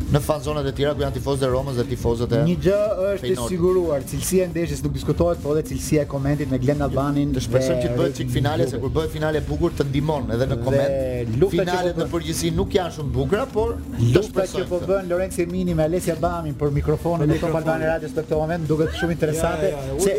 në 0.06 0.20
fan 0.22 0.38
zonat 0.38 0.68
e 0.70 0.70
tjera 0.70 0.92
ku 0.94 1.02
janë 1.02 1.16
tifozët 1.16 1.48
e 1.48 1.48
Romës 1.50 1.78
dhe 1.80 1.84
tifozët 1.90 2.32
e 2.38 2.40
Një 2.46 2.52
gjë 2.62 2.74
është 3.16 3.30
e 3.32 3.46
siguruar, 3.50 4.04
cilësia 4.06 4.44
e 4.46 4.50
ndeshjes 4.52 4.82
nuk 4.84 4.92
diskutohet, 4.94 5.40
por 5.42 5.56
edhe 5.58 5.66
cilësia 5.72 6.04
e 6.04 6.08
komentit 6.12 6.52
me 6.52 6.60
Glen 6.62 6.84
Albanin. 6.84 7.32
Të 7.34 7.42
shpresojmë 7.48 7.80
që 7.82 7.88
të 7.90 7.96
bëhet 7.98 8.14
çik 8.20 8.30
finale 8.30 8.68
se 8.70 8.78
kur 8.84 8.92
bëhet 8.94 9.10
finale 9.10 9.40
e 9.42 9.44
bukur 9.48 9.74
të 9.80 9.88
ndihmon 9.88 10.30
edhe 10.36 10.46
në 10.52 10.58
koment. 10.60 11.42
Finalet 11.56 11.98
në 11.98 12.04
po 12.04 12.06
përgjithësi 12.20 12.52
nuk 12.54 12.76
janë 12.78 12.94
shumë 12.94 13.10
bukura, 13.16 13.48
por 13.52 13.74
të 13.98 14.22
shpresojmë. 14.28 14.62
që 14.62 14.68
po 14.70 14.80
bën 14.92 15.10
Lorenzo 15.10 15.48
Mini 15.50 15.74
me 15.74 15.88
Alessia 15.90 16.14
Bami 16.22 16.54
për 16.60 16.72
mikrofonin 16.78 17.32
e 17.34 17.40
Top 17.42 17.58
Radio 17.58 17.98
në 18.04 18.12
këtë 18.20 18.38
moment 18.44 18.70
duket 18.70 18.94
shumë 19.00 19.18
interesante. 19.18 19.72
Se 20.06 20.14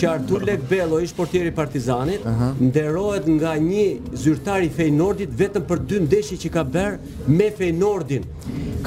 që 0.00 0.08
Artur 0.10 0.42
Lekbello 0.48 0.98
ish 1.04 1.14
portieri 1.14 1.52
i 1.52 1.54
Partizanit, 1.54 2.26
nderohet 2.66 3.28
nga 3.36 3.52
një 3.62 3.84
zyrtar 4.24 4.66
i 4.66 4.72
Feynordit 4.74 5.36
vetëm 5.38 5.68
për 5.70 5.84
dy 5.92 6.00
ndeshje 6.08 6.40
që 6.46 6.52
ka 6.56 6.64
bër 6.78 6.98
me 7.28 7.50
Feynordin. 7.60 8.26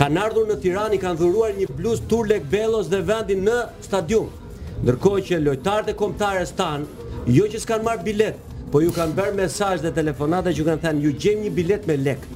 Kan 0.01 0.19
ardhur 0.19 0.49
në 0.51 0.59
Tiranë, 0.65 0.99
kanë 1.05 1.21
dhuruar 1.24 1.55
një 1.61 1.69
bluz 1.80 2.03
Tur 2.11 2.28
Lekbellos 2.28 2.91
dhe 2.91 2.99
vendin 3.07 3.47
në 3.47 3.57
stadium. 3.88 4.28
Ndërkohë 4.84 5.24
që 5.30 5.39
lojtarët 5.47 5.93
e 5.95 5.97
kombëtarës 6.01 6.51
tan, 6.59 6.84
jo 7.32 7.47
që 7.47 7.63
s'kan 7.63 7.88
marr 7.88 8.03
bilet, 8.03 8.36
po 8.74 8.82
ju 8.84 8.91
kanë 8.91 9.15
bër 9.15 9.36
mesazh 9.39 9.80
dhe 9.86 9.95
telefonata 9.95 10.51
që 10.51 10.67
kanë 10.74 10.84
thënë 10.88 11.03
ju 11.07 11.15
gjejmë 11.24 11.45
një 11.47 11.57
bilet 11.61 11.88
me 11.88 12.01
lek. 12.09 12.32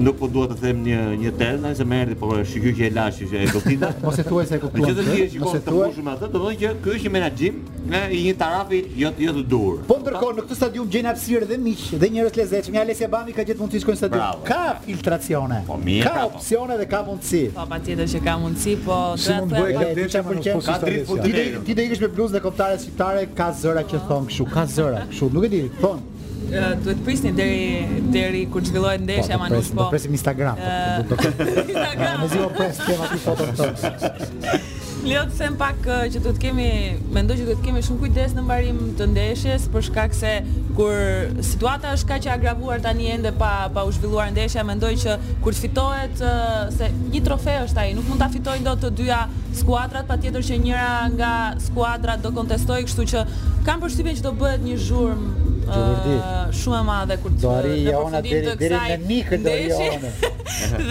nuk 0.00 0.16
po 0.22 0.28
duhet 0.30 0.54
të 0.56 0.62
them 0.64 0.80
një 0.86 1.02
një 1.20 1.34
tezë, 1.42 1.60
nëse 1.66 1.84
më 1.92 2.00
erdhi 2.06 2.16
po 2.22 2.32
shikoj 2.52 2.72
që 2.78 2.86
e 2.86 2.90
lash 2.96 3.20
që 3.28 3.42
e 3.44 3.52
kuptita. 3.52 3.92
Mos 4.06 4.20
e 4.22 4.24
thuaj 4.28 4.48
se 4.48 4.56
e 4.56 4.62
kuptuan. 4.62 4.88
Nëse 4.88 5.04
ti 5.04 5.18
e 5.18 5.28
shikon 5.34 5.58
të 5.68 5.76
mbushur 5.76 6.08
me 6.08 6.14
atë, 6.14 6.24
do 6.24 6.32
të 6.32 6.42
thonë 6.46 6.60
që 6.64 6.74
ky 6.84 6.96
është 6.96 7.06
një 7.08 7.14
menaxhim 7.18 7.60
në 7.92 8.02
një 8.14 8.34
tarafi 8.40 8.82
jo 9.02 9.10
jo 9.26 9.34
të 9.40 9.44
dur. 9.52 9.82
Po 9.90 9.98
ndërkohë 10.00 10.36
në 10.38 10.46
këtë 10.46 10.58
stadium 10.60 10.92
gjen 10.94 11.10
hapësirë 11.10 11.50
dhe 11.52 11.60
miq 11.66 11.84
dhe 12.02 12.12
njerëz 12.14 12.38
lezetshëm. 12.40 12.78
Ja 12.78 12.86
Lesi 12.88 13.08
Bami 13.12 13.36
ka 13.36 13.44
gjithë 13.48 13.60
mundësi 13.64 13.80
të 13.82 13.84
shkojnë 13.86 14.02
stadium. 14.04 14.44
Ka 14.46 14.61
filtracione. 14.84 15.62
Po, 15.66 15.76
ka 16.02 16.26
opsione 16.26 16.76
dhe 16.78 16.86
ka 16.86 17.02
mundësi. 17.06 17.42
Po 17.54 17.66
patjetër 17.72 18.08
që 18.14 18.20
ka 18.24 18.34
mundësi, 18.42 18.74
po 18.86 18.96
si 19.18 19.34
mund 19.36 19.54
bëj 19.56 19.74
këtë 19.80 20.06
çfarë 20.14 20.46
kërkon? 20.46 20.64
Ka 20.68 20.76
dritë 20.84 21.06
po 21.08 21.18
dritë. 21.22 21.62
Ti 21.66 21.76
do 21.78 21.86
ikësh 21.88 22.02
me 22.04 22.10
plus 22.16 22.34
dhe 22.34 22.40
kontare 22.44 22.78
shqiptare 22.82 23.26
ka 23.36 23.48
zëra 23.62 23.84
që 23.92 24.02
thon 24.08 24.28
kështu, 24.30 24.48
ka 24.52 24.66
zëra 24.76 25.04
kështu, 25.10 25.30
nuk 25.34 25.46
e 25.48 25.52
di, 25.52 25.62
thon. 25.80 26.02
Duhet 26.42 26.80
të 26.84 26.96
prisni 27.06 27.30
deri 27.32 28.00
deri 28.12 28.42
kur 28.52 28.62
zhvillohet 28.66 29.02
ndeshja 29.06 29.38
më 29.40 29.50
nëpër. 29.52 29.72
Po, 29.72 29.80
po. 29.80 29.88
presim 29.94 30.14
Instagram. 30.16 30.58
Instagram. 31.66 32.28
Po, 32.28 32.28
ne 32.28 32.28
do 32.28 32.46
të 32.46 32.54
presim 32.60 33.02
këtë 33.02 33.20
foto 33.26 33.50
të 33.50 33.58
tokës. 33.62 34.70
Leo 35.02 35.22
të 35.26 35.32
them 35.34 35.54
pak 35.58 35.86
që 36.14 36.20
do 36.22 36.30
të 36.30 36.40
kemi, 36.44 36.64
mendoj 37.16 37.34
që 37.40 37.46
do 37.48 37.54
të 37.58 37.62
kemi 37.66 37.80
shumë 37.82 38.02
kujdes 38.04 38.34
në 38.38 38.42
mbarim 38.46 38.76
të 39.00 39.08
ndeshjes 39.10 39.64
për 39.74 39.82
shkak 39.88 40.12
se 40.14 40.34
kur 40.76 40.94
situata 41.44 41.92
është 41.96 42.08
kaq 42.08 42.26
e 42.28 42.32
agravuar 42.32 42.80
tani 42.84 43.10
ende 43.12 43.32
pa 43.38 43.50
pa 43.74 43.84
u 43.84 43.92
zhvilluar 43.92 44.30
ndeshja, 44.32 44.64
mendoj 44.66 44.94
që 45.04 45.16
kur 45.44 45.54
fitohet 45.58 46.22
se 46.78 46.88
një 47.12 47.20
trofe 47.26 47.56
është 47.66 47.80
ai, 47.84 47.92
nuk 47.98 48.08
mund 48.08 48.20
ta 48.22 48.28
fitojnë 48.32 48.64
dot 48.68 48.80
të 48.86 48.90
dyja 49.02 49.18
skuadrat, 49.60 50.08
patjetër 50.08 50.44
që 50.48 50.58
njëra 50.66 50.92
nga 51.18 51.32
skuadrat 51.66 52.24
do 52.24 52.32
kontestojë, 52.36 52.86
kështu 52.88 53.06
që 53.14 53.24
kam 53.68 53.82
përshtypjen 53.84 54.16
që 54.20 54.24
do 54.28 54.32
bëhet 54.44 54.64
një 54.68 54.78
zhurmë 54.88 55.38
Uh, 55.62 56.50
shumë 56.58 56.76
e 56.82 56.86
madhe 56.88 57.14
kur 57.22 57.30
të 57.32 57.38
dorë 57.44 57.74
ja 57.86 58.00
ona 58.02 58.18
deri 58.20 58.50
deri 58.58 58.80
në 58.82 58.96
mikë 59.06 59.38
do 59.44 59.52
ja 59.54 59.86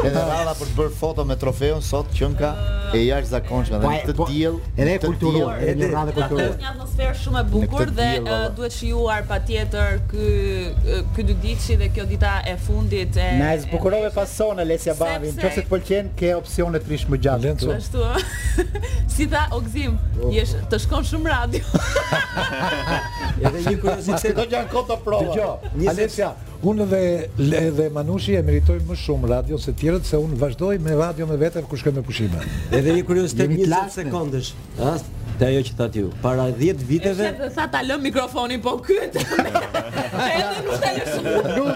Edhe 0.00 0.16
radha 0.24 0.54
për 0.56 0.70
të 0.70 0.76
bërë 0.78 0.94
foto 0.96 1.26
me 1.28 1.36
trofeun 1.36 1.82
sot 1.84 2.08
qenka 2.16 2.54
e 2.94 3.02
jashtëzakonshme 3.06 3.78
dhe 3.80 3.90
të 4.08 4.14
po, 4.18 4.26
tillë, 4.28 4.70
në 4.84 4.94
kulturore, 5.04 5.52
po, 5.52 5.66
edhe 5.66 5.82
në 5.84 5.88
radhë 5.92 6.14
kulturore. 6.16 6.46
Është 6.48 6.62
një 6.62 6.70
atmosferë 6.72 7.14
shumë 7.20 7.40
e 7.40 7.44
bukur 7.52 7.92
dhe 8.00 8.08
duhet 8.58 8.74
shijuar 8.76 9.26
patjetër 9.30 10.00
tjetër 10.10 11.06
këtë 11.14 11.26
dy 11.30 11.36
ditë 11.44 11.76
dhe 11.82 11.88
kjo 11.96 12.06
dita 12.10 12.34
e 12.50 12.56
fundit 12.64 13.18
e 13.20 13.28
Na 13.38 13.52
e 13.54 13.60
zbukurove 13.64 14.10
pas 14.16 14.34
sonë 14.40 14.66
Lesja 14.68 14.94
Bavi, 14.98 15.30
nëse 15.36 15.62
të 15.62 15.66
pëlqen 15.70 16.12
ke 16.18 16.32
opsione 16.40 16.82
të 16.82 16.92
rish 16.94 17.06
më 17.12 17.20
gjatë. 17.26 17.78
Si 19.10 19.26
tha 19.30 19.40
Ogzim, 19.54 19.96
po, 20.16 20.28
jesh 20.34 20.52
të 20.70 20.78
shkon 20.84 21.04
shumë 21.06 21.28
radio. 21.30 21.74
Edhe 23.42 23.62
një 23.64 23.72
kuriozitet 23.82 24.36
do 24.38 24.44
janë 24.50 24.70
kota 24.72 24.96
prova. 25.02 25.30
Dgjoj, 25.34 25.88
Alesja, 25.92 26.30
Unë 26.60 26.84
dhe 26.90 27.60
dhe 27.72 27.84
Manushi 27.88 28.34
e 28.36 28.40
meritojnë 28.44 28.82
më 28.84 28.94
shumë 29.00 29.30
radio 29.30 29.56
se 29.56 29.72
tjerët 29.80 30.04
se 30.04 30.18
unë 30.20 30.36
vazhdoj 30.42 30.74
me 30.84 30.92
radio 30.98 31.24
me 31.30 31.38
vetë 31.40 31.62
kur 31.70 31.80
shkoj 31.80 31.94
me 31.96 32.02
pushime. 32.04 32.42
Edhe 32.80 32.94
një 32.96 33.02
kuriozitet 33.04 33.50
20 33.60 33.88
sekondësh. 33.92 34.48
Ëh, 34.80 35.02
te 35.40 35.46
ajo 35.50 35.58
që 35.68 35.74
thatë 35.80 36.00
ju, 36.00 36.10
para 36.22 36.46
10 36.56 36.78
viteve. 36.88 37.26
Edhe 37.28 37.48
se 37.50 37.56
sa 37.58 37.66
ta 37.72 37.82
lëm 37.84 38.00
mikrofonin 38.08 38.62
po 38.64 38.78
ky. 38.86 38.96
Edhe 39.10 39.24
nuk 39.50 40.84
ta 40.84 40.92
lësh. 40.96 41.18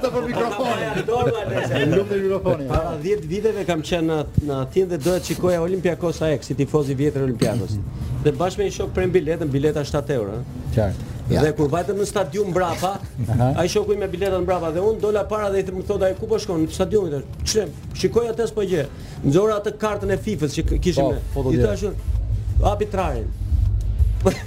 t'a 0.01 0.11
për 0.15 0.27
mikrofonin. 0.31 1.03
Nuk 1.05 2.07
për 2.09 2.25
mikrofonin. 2.25 2.71
Para 2.73 2.95
10 3.05 3.27
viteve 3.35 3.67
kam 3.69 3.85
qenë 3.85 4.05
në 4.17 4.49
në 4.49 4.59
Atin 4.63 4.89
dhe 4.95 5.01
doja 5.09 5.21
të 5.21 5.35
shikoja 5.35 5.61
Olympiakos 5.67 6.23
AEK, 6.25 6.49
si 6.49 6.57
tifoz 6.63 6.89
i 6.95 6.97
vjetër 7.05 7.29
Olympiakos. 7.29 7.77
dhe 8.25 8.33
bashkë 8.41 8.63
me 8.63 8.71
një 8.71 8.75
shok 8.79 8.93
prem 8.97 9.11
biletën, 9.13 9.51
bileta 9.53 9.83
7 9.91 10.15
euro. 10.15 10.39
Qartë. 10.77 11.11
Ja. 11.33 11.41
Dhe 11.41 11.55
kur 11.57 11.71
vajtëm 11.73 12.01
në 12.03 12.05
stadium 12.05 12.51
mbrapa, 12.53 12.91
ai 13.33 13.65
shoku 13.65 13.69
shokuj 13.75 13.97
me 14.03 14.09
biletat 14.13 14.43
mbrapa 14.45 14.69
dhe 14.75 14.83
unë 14.85 15.01
dola 15.01 15.23
para 15.29 15.47
dhe 15.55 15.63
i 15.63 15.65
them 15.65 15.79
thotë 15.89 16.11
ai 16.11 16.17
ku 16.19 16.29
po 16.29 16.37
shkon 16.43 16.67
në 16.67 16.75
stadiumin 16.77 17.17
atë. 17.19 17.39
Çem, 17.49 17.73
shikoj 17.97 18.27
atë 18.35 18.49
s'po 18.51 18.65
gjë. 18.69 18.83
Nxora 19.25 19.57
atë 19.63 19.73
kartën 19.81 20.13
e 20.13 20.19
FIFA-s 20.27 20.59
që 20.59 20.81
kishim 20.85 21.17
po, 21.33 21.47
ne. 21.47 21.57
me. 21.57 21.57
I 21.57 21.65
thashë 21.65 22.69
arbitrarin. 22.73 23.33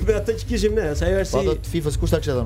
me 0.05 0.17
atë 0.21 0.37
që 0.43 0.49
kishim 0.51 0.77
ne, 0.77 0.91
sa 0.99 1.09
ajo 1.09 1.25
është 1.25 1.31
si. 1.31 1.37
Po 1.39 1.45
do 1.49 1.57
të 1.65 1.73
FIFA-s 1.73 1.99
kush 2.03 2.13
ta 2.13 2.21
kishte 2.21 2.45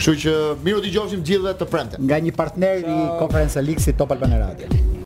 Kështu 0.01 0.15
që 0.23 0.35
miru 0.65 0.81
t'i 0.85 0.95
gjofshim 0.95 1.27
gjithë 1.29 1.49
dhe 1.51 1.55
të 1.61 1.69
premte. 1.75 2.01
Nga 2.01 2.21
një 2.29 2.37
partner 2.39 2.81
i 2.95 3.01
konferenca 3.21 3.61
Lixi 3.67 3.97
Top 4.01 4.17
Albana 4.17 4.41
Radio. 4.47 4.97